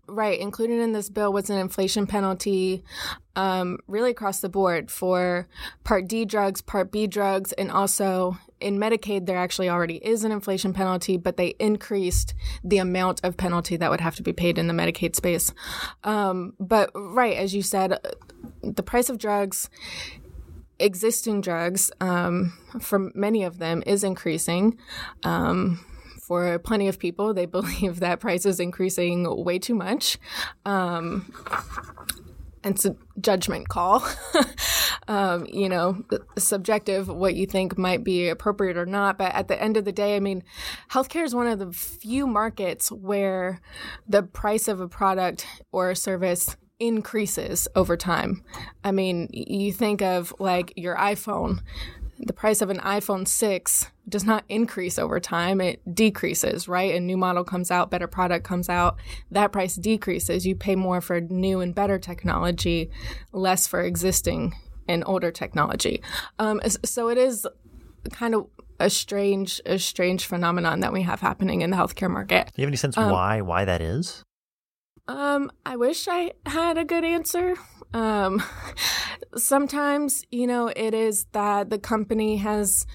right 0.09 0.39
included 0.39 0.79
in 0.79 0.91
this 0.93 1.09
bill 1.09 1.31
was 1.31 1.49
an 1.49 1.57
inflation 1.57 2.07
penalty 2.07 2.83
um, 3.35 3.77
really 3.87 4.11
across 4.11 4.39
the 4.41 4.49
board 4.49 4.91
for 4.91 5.47
part 5.83 6.07
d 6.07 6.25
drugs 6.25 6.61
part 6.61 6.91
b 6.91 7.07
drugs 7.07 7.51
and 7.53 7.71
also 7.71 8.37
in 8.59 8.77
medicaid 8.77 9.25
there 9.25 9.37
actually 9.37 9.69
already 9.69 9.95
is 9.97 10.23
an 10.23 10.31
inflation 10.31 10.73
penalty 10.73 11.15
but 11.15 11.37
they 11.37 11.55
increased 11.59 12.33
the 12.63 12.77
amount 12.77 13.21
of 13.23 13.37
penalty 13.37 13.77
that 13.77 13.89
would 13.89 14.01
have 14.01 14.15
to 14.15 14.23
be 14.23 14.33
paid 14.33 14.57
in 14.57 14.67
the 14.67 14.73
medicaid 14.73 15.15
space 15.15 15.53
um, 16.03 16.53
but 16.59 16.89
right 16.93 17.37
as 17.37 17.53
you 17.53 17.61
said 17.61 17.97
the 18.63 18.83
price 18.83 19.09
of 19.09 19.17
drugs 19.17 19.69
existing 20.79 21.41
drugs, 21.41 21.91
um, 21.99 22.53
for 22.79 23.11
many 23.13 23.43
of 23.43 23.59
them, 23.59 23.83
is 23.85 24.03
increasing. 24.03 24.77
Um, 25.23 25.83
for 26.21 26.59
plenty 26.59 26.87
of 26.87 26.99
people, 26.99 27.33
they 27.33 27.45
believe 27.57 27.99
that 27.99 28.19
price 28.19 28.45
is 28.45 28.59
increasing 28.59 29.43
way 29.43 29.59
too 29.59 29.75
much. 29.75 30.17
Um, 30.65 31.33
and 32.63 32.75
it's 32.75 32.85
a 32.85 32.95
judgment 33.19 33.69
call. 33.69 34.05
um, 35.07 35.47
you 35.51 35.69
know, 35.69 36.03
subjective, 36.37 37.07
what 37.07 37.33
you 37.33 37.47
think 37.47 37.77
might 37.77 38.03
be 38.03 38.29
appropriate 38.29 38.77
or 38.77 38.85
not. 38.85 39.17
But 39.17 39.33
at 39.33 39.47
the 39.47 39.61
end 39.61 39.75
of 39.75 39.85
the 39.85 39.91
day, 39.91 40.15
I 40.15 40.19
mean, 40.19 40.43
healthcare 40.91 41.23
is 41.23 41.33
one 41.33 41.47
of 41.47 41.57
the 41.57 41.71
few 41.71 42.27
markets 42.27 42.91
where 42.91 43.59
the 44.07 44.23
price 44.23 44.67
of 44.67 44.79
a 44.79 44.87
product 44.87 45.47
or 45.71 45.89
a 45.89 45.95
service 45.95 46.55
increases 46.79 47.67
over 47.75 47.97
time. 47.97 48.43
I 48.83 48.91
mean, 48.91 49.29
you 49.31 49.71
think 49.71 50.01
of 50.01 50.33
like 50.39 50.73
your 50.75 50.95
iPhone. 50.95 51.59
The 52.21 52.33
price 52.33 52.61
of 52.61 52.69
an 52.69 52.79
iPhone 52.79 53.27
6 53.27 53.91
does 54.09 54.25
not 54.25 54.43
increase 54.49 54.99
over 54.99 55.19
time, 55.19 55.61
it 55.61 55.81
decreases, 55.95 56.67
right? 56.67 56.93
A 56.93 56.99
new 56.99 57.15
model 57.15 57.45
comes 57.45 57.71
out, 57.71 57.91
better 57.91 58.07
product 58.07 58.45
comes 58.45 58.67
out, 58.67 58.97
that 59.31 59.51
price 59.51 59.75
decreases. 59.75 60.45
You 60.45 60.55
pay 60.55 60.75
more 60.75 60.99
for 60.99 61.21
new 61.21 61.61
and 61.61 61.73
better 61.73 61.97
technology, 61.97 62.89
less 63.31 63.67
for 63.67 63.81
existing 63.81 64.53
and 64.87 65.03
older 65.05 65.31
technology. 65.31 66.01
Um, 66.39 66.59
so 66.83 67.09
it 67.09 67.17
is 67.17 67.47
kind 68.11 68.35
of 68.35 68.47
a 68.79 68.89
strange 68.89 69.61
a 69.65 69.77
strange 69.77 70.25
phenomenon 70.25 70.79
that 70.79 70.93
we 70.93 71.01
have 71.03 71.19
happening 71.19 71.61
in 71.61 71.69
the 71.69 71.77
healthcare 71.77 72.09
market. 72.09 72.47
Do 72.47 72.61
you 72.61 72.65
have 72.65 72.69
any 72.69 72.77
sense 72.77 72.97
um, 72.97 73.11
why 73.11 73.41
why 73.41 73.65
that 73.65 73.81
is? 73.81 74.23
Um, 75.09 75.51
I 75.65 75.75
wish 75.75 76.07
I 76.07 76.33
had 76.45 76.77
a 76.77 76.85
good 76.85 77.03
answer. 77.03 77.55
Um, 77.95 78.43
sometimes, 79.35 80.23
you 80.29 80.45
know, 80.45 80.67
it 80.67 80.93
is 80.93 81.25
that 81.31 81.71
the 81.71 81.79
company 81.79 82.37
has 82.37 82.85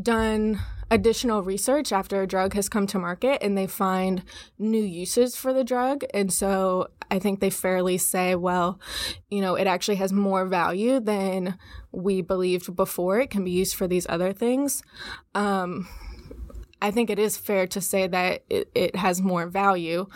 done 0.00 0.60
additional 0.90 1.42
research 1.42 1.90
after 1.90 2.20
a 2.20 2.26
drug 2.26 2.52
has 2.52 2.68
come 2.68 2.86
to 2.88 2.98
market 2.98 3.42
and 3.42 3.56
they 3.56 3.66
find 3.66 4.22
new 4.58 4.82
uses 4.82 5.34
for 5.34 5.54
the 5.54 5.64
drug. 5.64 6.04
And 6.12 6.30
so 6.30 6.88
I 7.10 7.18
think 7.18 7.40
they 7.40 7.48
fairly 7.48 7.96
say, 7.96 8.34
well, 8.34 8.78
you 9.30 9.40
know, 9.40 9.54
it 9.54 9.66
actually 9.66 9.96
has 9.96 10.12
more 10.12 10.44
value 10.44 11.00
than 11.00 11.56
we 11.90 12.20
believed 12.20 12.76
before. 12.76 13.18
It 13.18 13.30
can 13.30 13.44
be 13.44 13.50
used 13.50 13.76
for 13.76 13.88
these 13.88 14.06
other 14.10 14.34
things. 14.34 14.82
Um, 15.34 15.88
I 16.82 16.90
think 16.90 17.08
it 17.08 17.18
is 17.18 17.38
fair 17.38 17.66
to 17.68 17.80
say 17.80 18.08
that 18.08 18.44
it, 18.50 18.70
it 18.74 18.96
has 18.96 19.22
more 19.22 19.46
value 19.46 20.06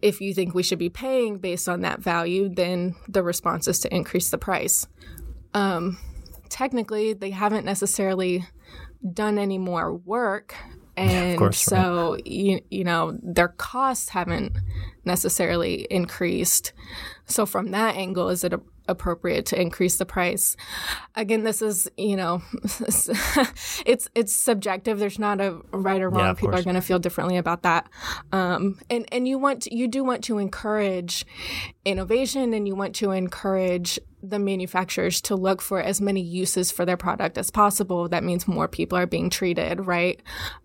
if 0.00 0.20
you 0.20 0.34
think 0.34 0.54
we 0.54 0.62
should 0.62 0.78
be 0.78 0.88
paying 0.88 1.38
based 1.38 1.68
on 1.68 1.80
that 1.80 2.00
value, 2.00 2.48
then 2.48 2.94
the 3.08 3.22
response 3.22 3.66
is 3.66 3.78
to 3.80 3.94
increase 3.94 4.30
the 4.30 4.38
price. 4.38 4.86
Um, 5.54 5.98
technically, 6.48 7.14
they 7.14 7.30
haven't 7.30 7.64
necessarily 7.64 8.46
done 9.12 9.38
any 9.38 9.58
more 9.58 9.94
work. 9.94 10.54
And 10.96 11.38
course, 11.38 11.60
so, 11.60 12.14
right. 12.14 12.26
you, 12.26 12.60
you 12.70 12.82
know, 12.82 13.16
their 13.22 13.48
costs 13.48 14.08
haven't 14.08 14.56
necessarily 15.04 15.86
increased. 15.90 16.72
So, 17.26 17.46
from 17.46 17.70
that 17.70 17.94
angle, 17.94 18.30
is 18.30 18.42
it 18.42 18.52
a, 18.52 18.60
appropriate 18.88 19.46
to 19.46 19.60
increase 19.60 19.96
the 19.96 20.06
price. 20.06 20.56
Again, 21.14 21.44
this 21.44 21.62
is, 21.62 21.88
you 21.96 22.16
know, 22.16 22.42
it's 22.64 24.08
it's 24.14 24.32
subjective. 24.32 24.98
There's 24.98 25.18
not 25.18 25.40
a 25.40 25.60
right 25.70 26.00
or 26.00 26.10
wrong. 26.10 26.26
Yeah, 26.26 26.32
People 26.32 26.50
course. 26.50 26.60
are 26.60 26.64
going 26.64 26.76
to 26.76 26.82
feel 26.82 26.98
differently 26.98 27.36
about 27.36 27.62
that. 27.62 27.88
Um, 28.32 28.78
and 28.90 29.06
and 29.12 29.28
you 29.28 29.38
want 29.38 29.62
to, 29.62 29.74
you 29.74 29.88
do 29.88 30.02
want 30.02 30.24
to 30.24 30.38
encourage 30.38 31.24
innovation, 31.84 32.54
and 32.54 32.66
you 32.66 32.74
want 32.74 32.94
to 32.96 33.12
encourage 33.12 33.98
the 34.22 34.38
manufacturers 34.38 35.20
to 35.20 35.36
look 35.36 35.62
for 35.62 35.80
as 35.80 36.00
many 36.00 36.20
uses 36.20 36.70
for 36.70 36.84
their 36.84 36.96
product 36.96 37.38
as 37.38 37.50
possible. 37.50 38.08
That 38.08 38.24
means 38.24 38.48
more 38.48 38.66
people 38.66 38.98
are 38.98 39.06
being 39.06 39.30
treated, 39.30 39.86
right? 39.86 40.20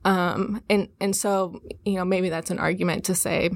Um, 0.05 0.63
and 0.69 0.89
and 0.99 1.15
so 1.15 1.61
you 1.85 1.95
know 1.95 2.05
maybe 2.05 2.29
that's 2.29 2.51
an 2.51 2.59
argument 2.59 3.05
to 3.05 3.15
say 3.15 3.51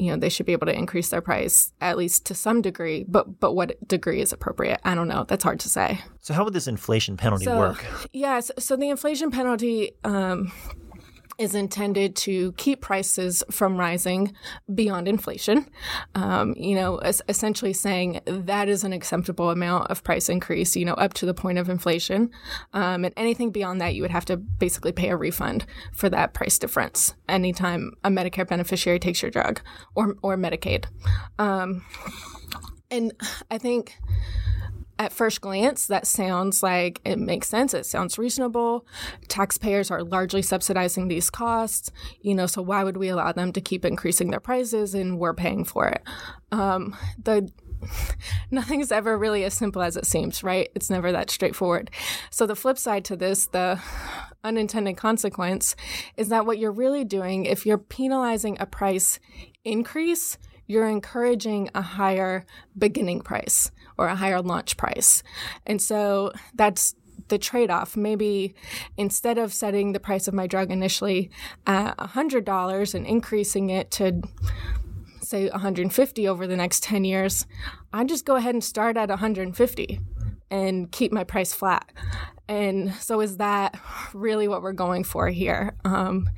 you 0.00 0.10
know 0.10 0.16
they 0.16 0.28
should 0.28 0.46
be 0.46 0.52
able 0.52 0.66
to 0.66 0.76
increase 0.76 1.10
their 1.10 1.20
price 1.20 1.72
at 1.80 1.96
least 1.96 2.26
to 2.26 2.34
some 2.34 2.62
degree 2.62 3.04
but 3.08 3.40
but 3.40 3.52
what 3.52 3.76
degree 3.86 4.20
is 4.20 4.32
appropriate? 4.32 4.80
I 4.84 4.94
don't 4.94 5.08
know. 5.08 5.24
That's 5.24 5.44
hard 5.44 5.60
to 5.60 5.68
say. 5.68 6.00
So 6.20 6.34
how 6.34 6.44
would 6.44 6.52
this 6.52 6.66
inflation 6.66 7.16
penalty 7.16 7.44
so, 7.44 7.58
work? 7.58 7.84
yes. 8.12 8.50
So 8.58 8.76
the 8.76 8.88
inflation 8.88 9.30
penalty 9.30 9.92
um, 10.04 10.52
is 11.40 11.54
intended 11.54 12.14
to 12.14 12.52
keep 12.52 12.82
prices 12.82 13.42
from 13.50 13.78
rising 13.78 14.34
beyond 14.74 15.08
inflation. 15.08 15.66
Um, 16.14 16.54
you 16.54 16.74
know, 16.74 17.00
essentially 17.28 17.72
saying 17.72 18.20
that 18.26 18.68
is 18.68 18.84
an 18.84 18.92
acceptable 18.92 19.48
amount 19.48 19.90
of 19.90 20.04
price 20.04 20.28
increase, 20.28 20.76
you 20.76 20.84
know, 20.84 20.92
up 20.94 21.14
to 21.14 21.24
the 21.24 21.32
point 21.32 21.56
of 21.56 21.70
inflation. 21.70 22.30
Um, 22.74 23.06
and 23.06 23.14
anything 23.16 23.50
beyond 23.52 23.80
that, 23.80 23.94
you 23.94 24.02
would 24.02 24.10
have 24.10 24.26
to 24.26 24.36
basically 24.36 24.92
pay 24.92 25.08
a 25.08 25.16
refund 25.16 25.64
for 25.94 26.10
that 26.10 26.34
price 26.34 26.58
difference 26.58 27.14
anytime 27.26 27.92
a 28.04 28.10
Medicare 28.10 28.46
beneficiary 28.46 28.98
takes 28.98 29.22
your 29.22 29.30
drug 29.30 29.62
or, 29.94 30.16
or 30.22 30.36
Medicaid. 30.36 30.84
Um, 31.38 31.86
and 32.90 33.12
I 33.50 33.56
think 33.56 33.96
at 35.00 35.14
first 35.14 35.40
glance, 35.40 35.86
that 35.86 36.06
sounds 36.06 36.62
like 36.62 37.00
it 37.06 37.18
makes 37.18 37.48
sense. 37.48 37.72
It 37.72 37.86
sounds 37.86 38.18
reasonable. 38.18 38.86
Taxpayers 39.28 39.90
are 39.90 40.04
largely 40.04 40.42
subsidizing 40.42 41.08
these 41.08 41.30
costs, 41.30 41.90
you 42.20 42.34
know, 42.34 42.44
so 42.44 42.60
why 42.60 42.84
would 42.84 42.98
we 42.98 43.08
allow 43.08 43.32
them 43.32 43.50
to 43.54 43.62
keep 43.62 43.86
increasing 43.86 44.30
their 44.30 44.40
prices 44.40 44.94
and 44.94 45.18
we're 45.18 45.32
paying 45.32 45.64
for 45.64 45.88
it? 45.88 46.02
Um, 46.52 46.94
the 47.16 47.50
nothing's 48.50 48.92
ever 48.92 49.16
really 49.16 49.42
as 49.42 49.54
simple 49.54 49.80
as 49.80 49.96
it 49.96 50.04
seems, 50.04 50.42
right? 50.42 50.68
It's 50.74 50.90
never 50.90 51.10
that 51.12 51.30
straightforward. 51.30 51.90
So 52.28 52.46
the 52.46 52.54
flip 52.54 52.76
side 52.76 53.06
to 53.06 53.16
this, 53.16 53.46
the 53.46 53.80
unintended 54.44 54.98
consequence, 54.98 55.76
is 56.18 56.28
that 56.28 56.44
what 56.44 56.58
you're 56.58 56.70
really 56.70 57.06
doing, 57.06 57.46
if 57.46 57.64
you're 57.64 57.78
penalizing 57.78 58.58
a 58.60 58.66
price 58.66 59.18
increase, 59.64 60.36
you're 60.66 60.88
encouraging 60.88 61.70
a 61.74 61.80
higher 61.80 62.44
beginning 62.76 63.22
price 63.22 63.70
or 64.00 64.06
a 64.06 64.16
higher 64.16 64.40
launch 64.40 64.78
price. 64.78 65.22
And 65.66 65.80
so 65.80 66.32
that's 66.54 66.94
the 67.28 67.36
trade 67.36 67.70
off. 67.70 67.98
Maybe 67.98 68.54
instead 68.96 69.36
of 69.36 69.52
setting 69.52 69.92
the 69.92 70.00
price 70.00 70.26
of 70.26 70.32
my 70.32 70.46
drug 70.46 70.70
initially 70.70 71.30
at 71.66 71.98
$100 71.98 72.94
and 72.94 73.06
increasing 73.06 73.68
it 73.68 73.90
to 73.92 74.22
say 75.20 75.50
150 75.50 76.26
over 76.26 76.46
the 76.46 76.56
next 76.56 76.82
10 76.82 77.04
years, 77.04 77.46
I 77.92 78.04
just 78.04 78.24
go 78.24 78.36
ahead 78.36 78.54
and 78.54 78.64
start 78.64 78.96
at 78.96 79.10
150 79.10 80.00
and 80.50 80.90
keep 80.90 81.12
my 81.12 81.24
price 81.24 81.52
flat. 81.52 81.90
And 82.48 82.92
so, 82.94 83.20
is 83.20 83.36
that 83.36 83.78
really 84.12 84.48
what 84.48 84.60
we're 84.60 84.72
going 84.72 85.04
for 85.04 85.28
here? 85.28 85.76
Um, 85.84 86.28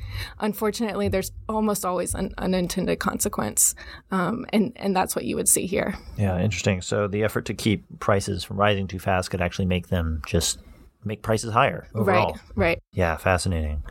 unfortunately, 0.40 1.09
there's 1.09 1.33
almost 1.48 1.87
always 1.87 2.14
an 2.14 2.35
unintended 2.37 2.98
consequence, 2.98 3.75
um, 4.11 4.44
and 4.53 4.72
and 4.77 4.94
that's 4.94 5.16
what 5.16 5.25
you 5.25 5.37
would 5.37 5.48
see 5.48 5.64
here. 5.64 5.94
Yeah, 6.18 6.38
interesting. 6.38 6.83
So 6.83 7.09
the 7.09 7.25
effort 7.25 7.46
to 7.46 7.55
keep 7.55 7.85
prices 7.98 8.44
from 8.44 8.59
rising 8.59 8.88
too 8.88 8.98
fast 8.98 9.31
could 9.31 9.40
actually 9.40 9.64
make 9.64 9.88
them 9.88 10.20
just 10.27 10.59
make 11.04 11.22
prices 11.22 11.52
higher 11.52 11.88
overall. 11.94 12.32
Right, 12.32 12.40
right. 12.54 12.82
Yeah, 12.92 13.16
fascinating. 13.16 13.82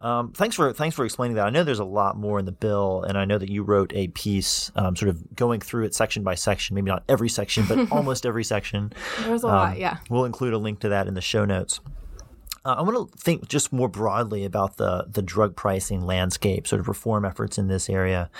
Um, 0.00 0.32
thanks 0.32 0.56
for 0.56 0.72
thanks 0.72 0.96
for 0.96 1.04
explaining 1.04 1.36
that. 1.36 1.46
I 1.46 1.50
know 1.50 1.64
there's 1.64 1.78
a 1.78 1.84
lot 1.84 2.16
more 2.16 2.38
in 2.38 2.44
the 2.44 2.52
bill, 2.52 3.04
and 3.06 3.16
I 3.16 3.24
know 3.24 3.38
that 3.38 3.48
you 3.48 3.62
wrote 3.62 3.92
a 3.94 4.08
piece, 4.08 4.70
um, 4.76 4.96
sort 4.96 5.08
of 5.08 5.34
going 5.34 5.60
through 5.60 5.84
it 5.84 5.94
section 5.94 6.22
by 6.22 6.34
section. 6.34 6.74
Maybe 6.74 6.90
not 6.90 7.04
every 7.08 7.28
section, 7.28 7.64
but 7.66 7.90
almost 7.92 8.26
every 8.26 8.44
section. 8.44 8.92
There's 9.20 9.44
a 9.44 9.48
um, 9.48 9.52
lot. 9.52 9.78
Yeah. 9.78 9.98
We'll 10.10 10.24
include 10.24 10.54
a 10.54 10.58
link 10.58 10.80
to 10.80 10.88
that 10.90 11.06
in 11.06 11.14
the 11.14 11.20
show 11.20 11.44
notes. 11.44 11.80
Uh, 12.64 12.76
I 12.78 12.82
want 12.82 13.10
to 13.10 13.18
think 13.18 13.48
just 13.48 13.72
more 13.72 13.88
broadly 13.88 14.44
about 14.44 14.76
the 14.76 15.06
the 15.10 15.22
drug 15.22 15.56
pricing 15.56 16.00
landscape, 16.00 16.66
sort 16.66 16.80
of 16.80 16.88
reform 16.88 17.24
efforts 17.24 17.58
in 17.58 17.66
this 17.66 17.90
area. 17.90 18.30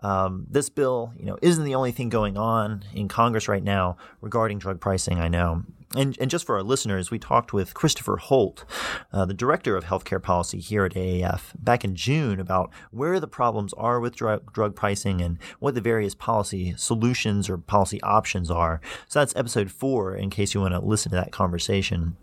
Um, 0.00 0.46
this 0.48 0.68
bill, 0.68 1.12
you 1.18 1.26
know, 1.26 1.38
isn't 1.42 1.64
the 1.64 1.74
only 1.74 1.90
thing 1.90 2.08
going 2.08 2.36
on 2.36 2.84
in 2.94 3.08
Congress 3.08 3.48
right 3.48 3.62
now 3.62 3.96
regarding 4.20 4.58
drug 4.58 4.80
pricing. 4.80 5.18
I 5.18 5.28
know, 5.28 5.64
and, 5.94 6.16
and 6.20 6.30
just 6.30 6.46
for 6.46 6.56
our 6.56 6.62
listeners, 6.62 7.10
we 7.10 7.18
talked 7.18 7.52
with 7.52 7.74
Christopher 7.74 8.16
Holt, 8.16 8.64
uh, 9.12 9.24
the 9.24 9.34
director 9.34 9.76
of 9.76 9.84
healthcare 9.84 10.22
policy 10.22 10.58
here 10.58 10.84
at 10.84 10.94
AAF, 10.94 11.52
back 11.58 11.84
in 11.84 11.94
June 11.94 12.40
about 12.40 12.70
where 12.90 13.20
the 13.20 13.28
problems 13.28 13.72
are 13.74 14.00
with 14.00 14.16
drug, 14.16 14.52
drug 14.52 14.74
pricing 14.74 15.20
and 15.20 15.38
what 15.60 15.74
the 15.74 15.80
various 15.80 16.14
policy 16.14 16.74
solutions 16.76 17.48
or 17.48 17.58
policy 17.58 18.02
options 18.02 18.50
are. 18.50 18.80
So 19.08 19.20
that's 19.20 19.36
episode 19.36 19.70
four, 19.70 20.14
in 20.14 20.30
case 20.30 20.54
you 20.54 20.60
want 20.60 20.74
to 20.74 20.80
listen 20.80 21.10
to 21.10 21.16
that 21.16 21.32
conversation. 21.32 22.16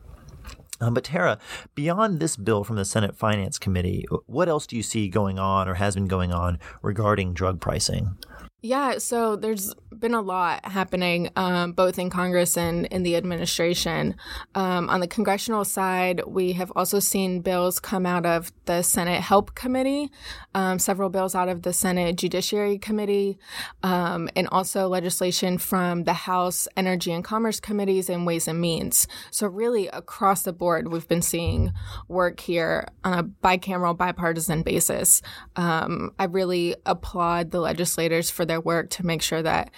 Um, 0.81 0.95
but 0.95 1.03
Tara, 1.03 1.37
beyond 1.75 2.19
this 2.19 2.35
bill 2.35 2.63
from 2.63 2.75
the 2.75 2.85
Senate 2.85 3.15
Finance 3.15 3.59
Committee, 3.59 4.05
what 4.25 4.49
else 4.49 4.65
do 4.65 4.75
you 4.75 4.81
see 4.81 5.07
going 5.09 5.37
on 5.37 5.69
or 5.69 5.75
has 5.75 5.93
been 5.93 6.07
going 6.07 6.33
on 6.33 6.57
regarding 6.81 7.33
drug 7.33 7.61
pricing? 7.61 8.17
Yeah, 8.63 8.99
so 8.99 9.35
there's 9.35 9.73
been 9.97 10.13
a 10.13 10.21
lot 10.21 10.65
happening 10.65 11.29
um, 11.35 11.71
both 11.71 11.97
in 11.97 12.11
Congress 12.11 12.57
and 12.57 12.85
in 12.87 13.01
the 13.01 13.15
administration. 13.15 14.15
Um, 14.53 14.87
on 14.87 14.99
the 14.99 15.07
congressional 15.07 15.65
side, 15.65 16.21
we 16.27 16.53
have 16.53 16.71
also 16.75 16.99
seen 16.99 17.41
bills 17.41 17.79
come 17.79 18.05
out 18.05 18.25
of 18.25 18.51
the 18.65 18.83
Senate 18.83 19.21
Help 19.21 19.55
Committee, 19.55 20.11
um, 20.53 20.77
several 20.77 21.09
bills 21.09 21.33
out 21.33 21.49
of 21.49 21.63
the 21.63 21.73
Senate 21.73 22.17
Judiciary 22.17 22.77
Committee, 22.77 23.39
um, 23.81 24.29
and 24.35 24.47
also 24.49 24.87
legislation 24.87 25.57
from 25.57 26.03
the 26.03 26.13
House 26.13 26.67
Energy 26.77 27.11
and 27.11 27.23
Commerce 27.23 27.59
Committees 27.59 28.09
and 28.09 28.27
Ways 28.27 28.47
and 28.47 28.61
Means. 28.61 29.07
So, 29.31 29.47
really, 29.47 29.87
across 29.87 30.43
the 30.43 30.53
board, 30.53 30.91
we've 30.91 31.07
been 31.07 31.23
seeing 31.23 31.73
work 32.07 32.39
here 32.39 32.87
on 33.03 33.17
a 33.17 33.23
bicameral, 33.23 33.97
bipartisan 33.97 34.61
basis. 34.61 35.23
Um, 35.55 36.13
I 36.19 36.25
really 36.25 36.75
applaud 36.85 37.49
the 37.49 37.59
legislators 37.59 38.29
for 38.29 38.45
their 38.51 38.61
work 38.61 38.89
to 38.91 39.05
make 39.05 39.21
sure 39.21 39.41
that 39.41 39.71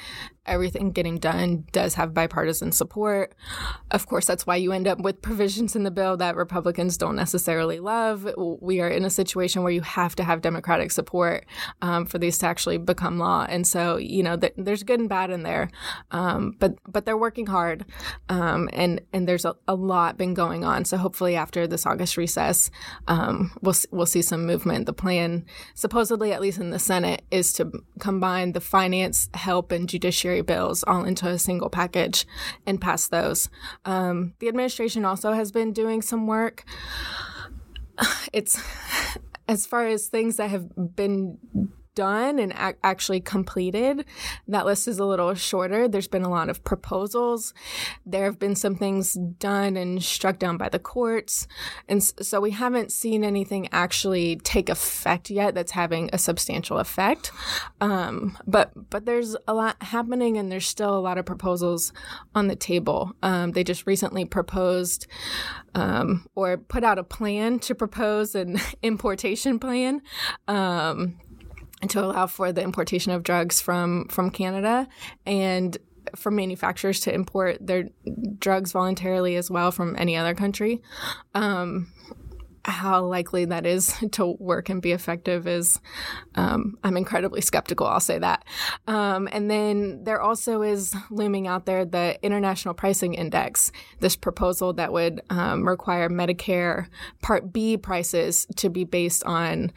everything 0.46 0.92
getting 0.92 1.18
done 1.18 1.66
does 1.72 1.96
have 1.96 2.14
bipartisan 2.14 2.72
support. 2.72 3.34
Of 3.92 4.08
course, 4.08 4.26
that's 4.26 4.46
why 4.46 4.58
you 4.58 4.72
end 4.72 4.88
up 4.88 5.00
with 5.00 5.22
provisions 5.22 5.76
in 5.76 5.84
the 5.84 5.92
bill 5.92 6.18
that 6.18 6.36
Republicans 6.36 6.98
don't 6.98 7.16
necessarily 7.16 7.80
love. 7.80 8.30
We 8.38 8.82
are 8.82 8.90
in 8.90 9.06
a 9.06 9.10
situation 9.10 9.64
where 9.64 9.72
you 9.72 9.82
have 9.82 10.16
to 10.16 10.24
have 10.24 10.42
Democratic 10.42 10.92
support 10.92 11.46
um, 11.82 12.06
for 12.06 12.18
these 12.18 12.38
to 12.40 12.48
actually 12.48 12.78
become 12.78 13.20
law, 13.20 13.46
and 13.48 13.66
so 13.66 13.98
you 13.98 14.24
know 14.24 14.36
th- 14.36 14.54
there's 14.58 14.84
good 14.84 15.00
and 15.00 15.10
bad 15.10 15.30
in 15.30 15.44
there, 15.44 15.70
um, 16.12 16.56
but 16.60 16.76
but 16.92 17.06
they're 17.06 17.18
working 17.18 17.48
hard, 17.48 17.86
um, 18.30 18.70
and 18.74 19.02
and 19.14 19.28
there's 19.28 19.46
a, 19.46 19.56
a, 19.68 19.76
lot 19.76 20.18
been 20.18 20.34
going 20.34 20.64
on. 20.64 20.86
So 20.86 20.98
hopefully 20.98 21.36
after 21.36 21.68
this 21.68 21.86
August 21.86 22.18
recess, 22.18 22.70
um, 23.08 23.52
we'll 23.62 23.76
we'll 23.92 24.06
see 24.06 24.22
some 24.22 24.46
movement. 24.46 24.86
The 24.86 24.94
plan, 24.94 25.46
supposedly 25.74 26.34
at 26.34 26.42
least 26.42 26.60
in 26.60 26.72
the 26.72 26.80
Senate, 26.80 27.24
is 27.32 27.54
to 27.54 27.72
combine 28.00 28.52
the 28.52 28.62
finance, 28.62 29.30
help, 29.34 29.72
and 29.72 29.88
judiciary 29.88 30.33
bills 30.42 30.84
all 30.86 31.04
into 31.04 31.28
a 31.28 31.38
single 31.38 31.70
package 31.70 32.26
and 32.66 32.82
pass 32.82 33.08
those. 33.08 33.50
Um, 33.86 34.34
the 34.40 34.48
administration 34.48 35.06
also 35.06 35.34
has 35.34 35.52
been 35.52 35.74
doing 35.74 36.02
some 36.02 36.28
work. 36.28 36.64
It's 38.34 38.60
as 39.48 39.68
far 39.68 39.86
as 39.86 40.08
things 40.08 40.38
that 40.38 40.50
have 40.50 40.96
been 40.96 41.38
done 41.96 42.40
and 42.40 42.54
ac- 42.54 42.78
actually 42.84 43.22
completed. 43.22 44.06
That 44.48 44.66
list 44.66 44.88
is 44.88 45.00
a 45.00 45.06
little 45.06 45.34
shorter. 45.34 45.88
There's 45.88 46.08
been 46.08 46.24
a 46.24 46.30
lot 46.30 46.50
of 46.50 46.64
proposals. 46.64 47.54
There 48.06 48.26
have 48.26 48.40
been 48.40 48.56
some 48.56 48.76
things 48.76 49.14
done 49.14 49.78
and 49.78 50.04
struck 50.04 50.40
down 50.40 50.58
by 50.58 50.70
the 50.70 50.80
courts. 50.80 51.48
And 51.88 52.04
so 52.04 52.40
we 52.42 52.52
haven't 52.52 52.92
seen 52.92 53.24
anything 53.24 53.70
actually 53.72 54.38
take 54.38 54.70
effect 54.70 55.30
yet 55.30 55.56
that's 55.56 55.72
having 55.72 56.10
a 56.14 56.18
substantial 56.18 56.80
effect. 56.80 57.32
Um, 57.82 58.38
but, 58.48 58.72
but 58.90 59.06
there's 59.06 59.36
a 59.48 59.54
lot 59.54 59.82
happening 59.82 60.38
and 60.38 60.52
there's 60.52 60.68
still 60.68 60.98
a 60.98 61.00
lot 61.00 61.18
of 61.18 61.26
proposals 61.26 61.94
on 62.36 62.48
the 62.48 62.56
table. 62.56 63.14
Um, 63.22 63.52
they 63.52 63.64
just 63.64 63.88
recently 63.88 64.26
proposed 64.26 65.08
um, 65.76 66.26
or 66.36 66.58
put 66.58 66.84
out 66.84 67.00
a 67.00 67.04
plan 67.04 67.60
to 67.60 67.76
propose 67.76 68.36
an 68.36 68.60
importation 68.84 69.60
plan. 69.60 70.02
Um, 70.48 71.20
to 71.92 72.04
allow 72.04 72.28
for 72.28 72.52
the 72.52 72.62
importation 72.62 73.12
of 73.12 73.24
drugs 73.24 73.62
from 73.62 74.08
from 74.10 74.30
Canada 74.30 74.88
and 75.26 75.78
for 76.16 76.32
manufacturers 76.32 77.00
to 77.02 77.14
import 77.14 77.58
their 77.66 77.90
drugs 78.40 78.72
voluntarily 78.72 79.36
as 79.36 79.50
well 79.50 79.72
from 79.72 79.96
any 79.98 80.16
other 80.16 80.36
country. 80.36 80.82
Um, 81.34 81.88
how 82.66 83.04
likely 83.04 83.46
that 83.46 83.66
is 83.66 83.94
to 84.12 84.26
work 84.40 84.70
and 84.70 84.82
be 84.82 84.92
effective 84.92 85.48
is 85.48 85.80
um, 86.36 86.78
I'm 86.84 86.98
incredibly 86.98 87.42
skeptical. 87.42 87.88
I'll 87.88 88.00
say 88.00 88.20
that. 88.20 88.46
Um, 88.88 89.28
and 89.32 89.50
then 89.50 90.04
there 90.04 90.22
also 90.22 90.62
is 90.62 90.96
looming 91.10 91.48
out 91.48 91.66
there 91.66 91.86
the 91.86 92.18
International 92.24 92.74
Pricing 92.74 93.14
Index, 93.14 93.72
this 94.00 94.16
proposal 94.16 94.74
that 94.74 94.94
would 94.94 95.22
um, 95.30 95.68
require 95.68 96.10
Medicare 96.10 96.88
Part 97.22 97.52
B 97.52 97.78
prices 97.78 98.48
to 98.56 98.70
be 98.70 98.84
based 98.84 99.24
on 99.26 99.72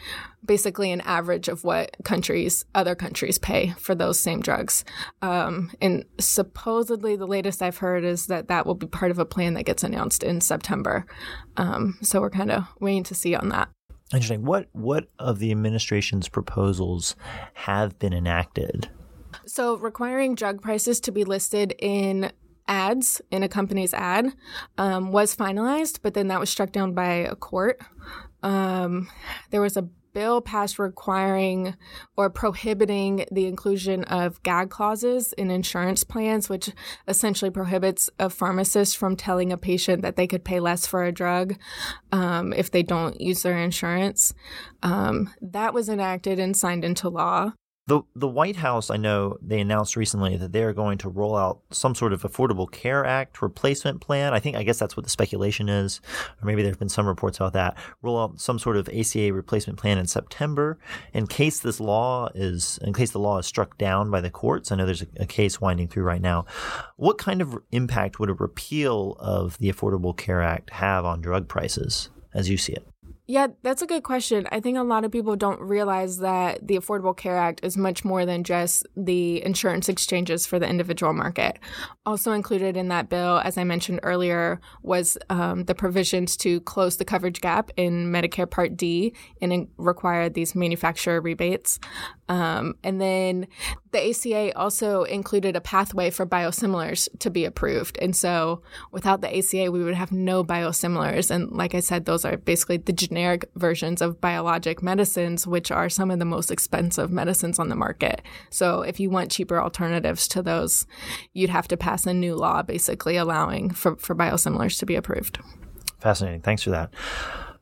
basically 0.46 0.92
an 0.92 1.00
average 1.02 1.48
of 1.48 1.64
what 1.64 1.96
countries, 2.04 2.64
other 2.74 2.94
countries 2.94 3.38
pay 3.38 3.74
for 3.78 3.94
those 3.94 4.18
same 4.18 4.40
drugs. 4.40 4.84
Um, 5.22 5.72
and 5.80 6.04
supposedly, 6.18 7.16
the 7.16 7.26
latest 7.26 7.62
I've 7.62 7.78
heard 7.78 8.04
is 8.04 8.26
that 8.26 8.48
that 8.48 8.66
will 8.66 8.74
be 8.74 8.86
part 8.86 9.10
of 9.10 9.18
a 9.18 9.24
plan 9.24 9.54
that 9.54 9.64
gets 9.64 9.82
announced 9.82 10.22
in 10.22 10.40
September. 10.40 11.06
Um, 11.56 11.98
so 12.02 12.20
we're 12.20 12.30
kind 12.30 12.50
of 12.50 12.64
waiting 12.80 13.04
to 13.04 13.14
see 13.14 13.34
on 13.34 13.48
that. 13.50 13.68
Interesting. 14.12 14.44
What 14.44 14.68
what 14.72 15.08
of 15.18 15.40
the 15.40 15.50
administration's 15.50 16.28
proposals 16.28 17.16
have 17.54 17.98
been 17.98 18.12
enacted? 18.12 18.88
So 19.46 19.76
requiring 19.76 20.34
drug 20.34 20.62
prices 20.62 21.00
to 21.00 21.12
be 21.12 21.24
listed 21.24 21.74
in 21.78 22.32
ads 22.68 23.20
in 23.30 23.42
a 23.42 23.48
company's 23.48 23.94
ad 23.94 24.32
um, 24.78 25.12
was 25.12 25.36
finalized, 25.36 26.00
but 26.02 26.14
then 26.14 26.28
that 26.28 26.40
was 26.40 26.50
struck 26.50 26.72
down 26.72 26.94
by 26.94 27.06
a 27.06 27.34
court. 27.34 27.80
Um, 28.42 29.08
there 29.50 29.60
was 29.60 29.76
a 29.76 29.88
bill 30.16 30.40
passed 30.40 30.78
requiring 30.78 31.76
or 32.16 32.30
prohibiting 32.30 33.26
the 33.30 33.44
inclusion 33.44 34.02
of 34.04 34.42
gag 34.42 34.70
clauses 34.70 35.34
in 35.34 35.50
insurance 35.50 36.04
plans, 36.04 36.48
which 36.48 36.70
essentially 37.06 37.50
prohibits 37.50 38.08
a 38.18 38.30
pharmacist 38.30 38.96
from 38.96 39.14
telling 39.14 39.52
a 39.52 39.58
patient 39.58 40.00
that 40.00 40.16
they 40.16 40.26
could 40.26 40.42
pay 40.42 40.58
less 40.58 40.86
for 40.86 41.04
a 41.04 41.12
drug 41.12 41.54
um, 42.12 42.54
if 42.54 42.70
they 42.70 42.82
don't 42.82 43.20
use 43.20 43.42
their 43.42 43.58
insurance. 43.58 44.32
Um, 44.82 45.34
that 45.42 45.74
was 45.74 45.90
enacted 45.90 46.38
and 46.38 46.56
signed 46.56 46.82
into 46.82 47.10
law. 47.10 47.52
The 47.88 48.02
the 48.16 48.26
White 48.26 48.56
House, 48.56 48.90
I 48.90 48.96
know 48.96 49.38
they 49.40 49.60
announced 49.60 49.94
recently 49.94 50.36
that 50.38 50.50
they 50.50 50.64
are 50.64 50.72
going 50.72 50.98
to 50.98 51.08
roll 51.08 51.36
out 51.36 51.60
some 51.70 51.94
sort 51.94 52.12
of 52.12 52.22
Affordable 52.22 52.68
Care 52.68 53.04
Act 53.04 53.40
replacement 53.40 54.00
plan. 54.00 54.34
I 54.34 54.40
think 54.40 54.56
I 54.56 54.64
guess 54.64 54.80
that's 54.80 54.96
what 54.96 55.04
the 55.04 55.10
speculation 55.10 55.68
is, 55.68 56.00
or 56.42 56.46
maybe 56.46 56.62
there 56.62 56.72
have 56.72 56.80
been 56.80 56.88
some 56.88 57.06
reports 57.06 57.38
about 57.38 57.52
that. 57.52 57.76
Roll 58.02 58.20
out 58.20 58.40
some 58.40 58.58
sort 58.58 58.76
of 58.76 58.88
ACA 58.88 59.32
replacement 59.32 59.78
plan 59.78 59.98
in 59.98 60.08
September 60.08 60.80
in 61.12 61.28
case 61.28 61.60
this 61.60 61.78
law 61.78 62.28
is 62.34 62.80
in 62.82 62.92
case 62.92 63.12
the 63.12 63.20
law 63.20 63.38
is 63.38 63.46
struck 63.46 63.78
down 63.78 64.10
by 64.10 64.20
the 64.20 64.30
courts. 64.30 64.72
I 64.72 64.74
know 64.74 64.84
there's 64.84 65.02
a, 65.02 65.08
a 65.20 65.26
case 65.26 65.60
winding 65.60 65.86
through 65.86 66.02
right 66.02 66.20
now. 66.20 66.44
What 66.96 67.18
kind 67.18 67.40
of 67.40 67.56
impact 67.70 68.18
would 68.18 68.30
a 68.30 68.34
repeal 68.34 69.16
of 69.20 69.58
the 69.58 69.70
Affordable 69.70 70.16
Care 70.16 70.42
Act 70.42 70.70
have 70.70 71.04
on 71.04 71.20
drug 71.20 71.46
prices, 71.46 72.10
as 72.34 72.50
you 72.50 72.56
see 72.56 72.72
it? 72.72 72.84
Yeah, 73.28 73.48
that's 73.62 73.82
a 73.82 73.86
good 73.86 74.04
question. 74.04 74.46
I 74.52 74.60
think 74.60 74.78
a 74.78 74.84
lot 74.84 75.04
of 75.04 75.10
people 75.10 75.34
don't 75.34 75.60
realize 75.60 76.18
that 76.18 76.64
the 76.64 76.76
Affordable 76.76 77.16
Care 77.16 77.36
Act 77.36 77.58
is 77.64 77.76
much 77.76 78.04
more 78.04 78.24
than 78.24 78.44
just 78.44 78.86
the 78.96 79.44
insurance 79.44 79.88
exchanges 79.88 80.46
for 80.46 80.60
the 80.60 80.68
individual 80.68 81.12
market. 81.12 81.58
Also 82.04 82.30
included 82.30 82.76
in 82.76 82.86
that 82.88 83.08
bill, 83.08 83.38
as 83.38 83.58
I 83.58 83.64
mentioned 83.64 83.98
earlier, 84.04 84.60
was 84.82 85.18
um, 85.28 85.64
the 85.64 85.74
provisions 85.74 86.36
to 86.38 86.60
close 86.60 86.98
the 86.98 87.04
coverage 87.04 87.40
gap 87.40 87.72
in 87.76 88.12
Medicare 88.12 88.48
Part 88.48 88.76
D 88.76 89.12
and 89.42 89.66
require 89.76 90.28
these 90.28 90.54
manufacturer 90.54 91.20
rebates. 91.20 91.80
Um, 92.28 92.74
and 92.84 93.00
then 93.00 93.48
the 93.90 94.10
ACA 94.10 94.56
also 94.56 95.02
included 95.02 95.56
a 95.56 95.60
pathway 95.60 96.10
for 96.10 96.26
biosimilars 96.26 97.08
to 97.18 97.30
be 97.30 97.44
approved. 97.44 97.98
And 98.00 98.14
so 98.14 98.62
without 98.92 99.20
the 99.20 99.36
ACA, 99.36 99.72
we 99.72 99.82
would 99.82 99.94
have 99.94 100.12
no 100.12 100.44
biosimilars. 100.44 101.30
And 101.30 101.50
like 101.50 101.74
I 101.74 101.80
said, 101.80 102.04
those 102.04 102.24
are 102.24 102.36
basically 102.36 102.76
the 102.76 102.92
generic 102.92 103.15
versions 103.54 104.00
of 104.00 104.20
biologic 104.20 104.82
medicines, 104.82 105.46
which 105.46 105.70
are 105.70 105.88
some 105.88 106.10
of 106.10 106.18
the 106.18 106.24
most 106.24 106.50
expensive 106.50 107.10
medicines 107.10 107.58
on 107.58 107.68
the 107.68 107.76
market. 107.76 108.22
So 108.50 108.82
if 108.82 109.00
you 109.00 109.10
want 109.10 109.30
cheaper 109.30 109.60
alternatives 109.60 110.28
to 110.28 110.42
those, 110.42 110.86
you'd 111.32 111.50
have 111.50 111.68
to 111.68 111.76
pass 111.76 112.06
a 112.06 112.14
new 112.14 112.34
law 112.34 112.62
basically 112.62 113.16
allowing 113.16 113.70
for, 113.70 113.96
for 113.96 114.14
biosimilars 114.14 114.78
to 114.78 114.86
be 114.86 114.96
approved. 114.96 115.38
Fascinating. 116.00 116.42
Thanks 116.42 116.62
for 116.62 116.70
that. 116.70 116.92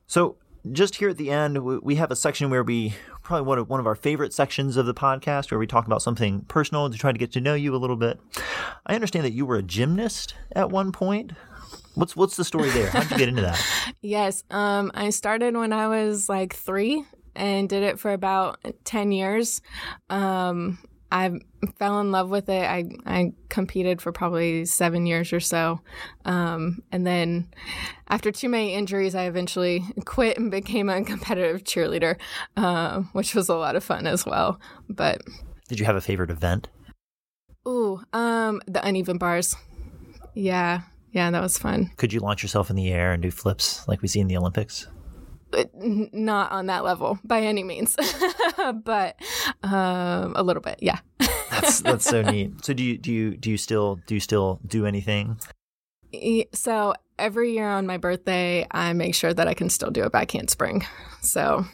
So 0.07 0.37
just 0.71 0.95
here 0.95 1.09
at 1.09 1.17
the 1.17 1.29
end, 1.29 1.63
we 1.63 1.95
have 1.95 2.11
a 2.11 2.15
section 2.15 2.49
where 2.49 2.63
we 2.63 2.95
probably 3.21 3.45
one 3.45 3.57
of 3.57 3.69
one 3.69 3.79
of 3.79 3.87
our 3.87 3.95
favorite 3.95 4.33
sections 4.33 4.77
of 4.77 4.85
the 4.85 4.93
podcast, 4.93 5.51
where 5.51 5.59
we 5.59 5.67
talk 5.67 5.85
about 5.85 6.01
something 6.01 6.41
personal 6.41 6.89
to 6.89 6.97
try 6.97 7.11
to 7.11 7.17
get 7.17 7.31
to 7.33 7.41
know 7.41 7.55
you 7.55 7.75
a 7.75 7.77
little 7.77 7.95
bit. 7.95 8.19
I 8.85 8.95
understand 8.95 9.25
that 9.25 9.33
you 9.33 9.45
were 9.45 9.57
a 9.57 9.63
gymnast 9.63 10.35
at 10.53 10.69
one 10.69 10.91
point. 10.91 11.33
What's 11.95 12.15
what's 12.15 12.35
the 12.35 12.43
story 12.43 12.69
there? 12.69 12.89
How'd 12.89 13.09
you 13.11 13.17
get 13.17 13.29
into 13.29 13.41
that? 13.41 13.93
yes, 14.01 14.43
um, 14.49 14.91
I 14.93 15.09
started 15.09 15.55
when 15.55 15.73
I 15.73 15.87
was 15.87 16.29
like 16.29 16.53
three 16.53 17.05
and 17.35 17.67
did 17.67 17.83
it 17.83 17.99
for 17.99 18.11
about 18.11 18.59
ten 18.83 19.11
years. 19.11 19.61
Um, 20.09 20.77
I 21.11 21.39
fell 21.77 22.01
in 22.01 22.11
love 22.11 22.29
with 22.29 22.49
it. 22.49 22.63
I, 22.63 22.89
I 23.05 23.31
competed 23.47 24.01
for 24.01 24.11
probably 24.11 24.65
seven 24.65 25.05
years 25.05 25.31
or 25.31 25.39
so. 25.39 25.79
Um, 26.25 26.81
and 26.91 27.07
then 27.07 27.47
after 28.09 28.31
too 28.31 28.49
many 28.49 28.73
injuries, 28.73 29.15
I 29.15 29.25
eventually 29.25 29.83
quit 30.05 30.37
and 30.37 30.51
became 30.51 30.89
a 30.89 31.03
competitive 31.03 31.63
cheerleader, 31.63 32.17
uh, 32.57 33.01
which 33.13 33.33
was 33.33 33.47
a 33.47 33.55
lot 33.55 33.75
of 33.75 33.83
fun 33.83 34.07
as 34.07 34.25
well. 34.25 34.59
But 34.89 35.21
did 35.69 35.79
you 35.79 35.85
have 35.85 35.95
a 35.95 36.01
favorite 36.01 36.31
event? 36.31 36.67
Ooh, 37.67 38.01
um, 38.13 38.61
the 38.67 38.85
uneven 38.85 39.17
bars. 39.17 39.55
Yeah, 40.33 40.81
yeah, 41.15 41.31
that 41.31 41.41
was 41.41 41.57
fun. 41.57 41.91
Could 41.95 42.11
you 42.11 42.19
launch 42.19 42.43
yourself 42.43 42.69
in 42.69 42.75
the 42.75 42.91
air 42.91 43.13
and 43.13 43.23
do 43.23 43.31
flips 43.31 43.87
like 43.87 44.01
we 44.01 44.09
see 44.09 44.19
in 44.19 44.27
the 44.27 44.35
Olympics? 44.35 44.87
not 45.71 46.51
on 46.51 46.65
that 46.65 46.83
level 46.83 47.17
by 47.23 47.39
any 47.39 47.63
means, 47.63 47.95
but 48.83 49.15
um, 49.63 50.33
a 50.35 50.43
little 50.43 50.61
bit, 50.61 50.79
yeah. 50.81 50.99
that's 51.49 51.79
that's 51.81 52.03
so 52.03 52.21
neat. 52.21 52.65
So 52.65 52.73
do 52.73 52.83
you 52.83 52.97
do 52.97 53.13
you 53.13 53.37
do 53.37 53.49
you 53.49 53.55
still 53.55 54.01
do 54.05 54.15
you 54.15 54.19
still 54.19 54.59
do 54.67 54.85
anything? 54.85 55.39
So 56.53 56.93
every 57.17 57.53
year 57.53 57.69
on 57.69 57.87
my 57.87 57.95
birthday, 57.95 58.67
I 58.69 58.91
make 58.91 59.15
sure 59.15 59.33
that 59.33 59.47
I 59.47 59.53
can 59.53 59.69
still 59.69 59.91
do 59.91 60.03
a 60.03 60.09
back 60.09 60.31
handspring. 60.31 60.85
So 61.21 61.65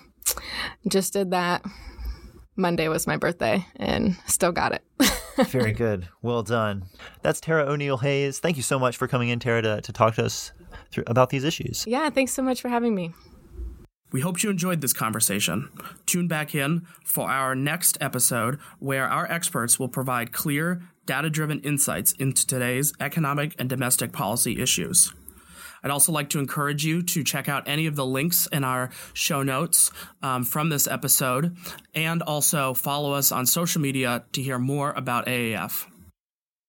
just 0.87 1.13
did 1.13 1.31
that. 1.31 1.65
Monday 2.55 2.87
was 2.87 3.07
my 3.07 3.17
birthday 3.17 3.65
and 3.77 4.15
still 4.27 4.51
got 4.51 4.73
it. 4.73 4.83
Very 5.47 5.71
good. 5.73 6.07
Well 6.21 6.43
done. 6.43 6.85
That's 7.21 7.39
Tara 7.39 7.65
O'Neill 7.65 7.97
Hayes. 7.97 8.39
Thank 8.39 8.57
you 8.57 8.63
so 8.63 8.79
much 8.79 8.97
for 8.97 9.07
coming 9.07 9.29
in, 9.29 9.39
Tara, 9.39 9.61
to, 9.61 9.81
to 9.81 9.93
talk 9.93 10.15
to 10.15 10.25
us 10.25 10.51
through, 10.91 11.03
about 11.07 11.29
these 11.29 11.43
issues. 11.43 11.85
Yeah, 11.87 12.09
thanks 12.09 12.33
so 12.33 12.41
much 12.41 12.61
for 12.61 12.69
having 12.69 12.95
me. 12.95 13.13
We 14.11 14.21
hope 14.21 14.43
you 14.43 14.49
enjoyed 14.49 14.81
this 14.81 14.91
conversation. 14.91 15.69
Tune 16.05 16.27
back 16.27 16.53
in 16.53 16.85
for 17.05 17.29
our 17.29 17.55
next 17.55 17.97
episode 18.01 18.59
where 18.79 19.07
our 19.07 19.25
experts 19.31 19.79
will 19.79 19.87
provide 19.87 20.33
clear, 20.33 20.81
data 21.05 21.29
driven 21.29 21.61
insights 21.61 22.11
into 22.13 22.45
today's 22.45 22.93
economic 22.99 23.55
and 23.57 23.69
domestic 23.69 24.11
policy 24.11 24.61
issues. 24.61 25.13
I'd 25.83 25.91
also 25.91 26.11
like 26.11 26.29
to 26.29 26.39
encourage 26.39 26.85
you 26.85 27.01
to 27.03 27.23
check 27.23 27.49
out 27.49 27.67
any 27.67 27.87
of 27.87 27.95
the 27.95 28.05
links 28.05 28.47
in 28.47 28.63
our 28.63 28.89
show 29.13 29.43
notes 29.43 29.91
um, 30.21 30.43
from 30.43 30.69
this 30.69 30.87
episode 30.87 31.57
and 31.93 32.21
also 32.21 32.73
follow 32.73 33.13
us 33.13 33.31
on 33.31 33.45
social 33.45 33.81
media 33.81 34.23
to 34.33 34.41
hear 34.41 34.59
more 34.59 34.91
about 34.91 35.25
AAF. 35.25 35.90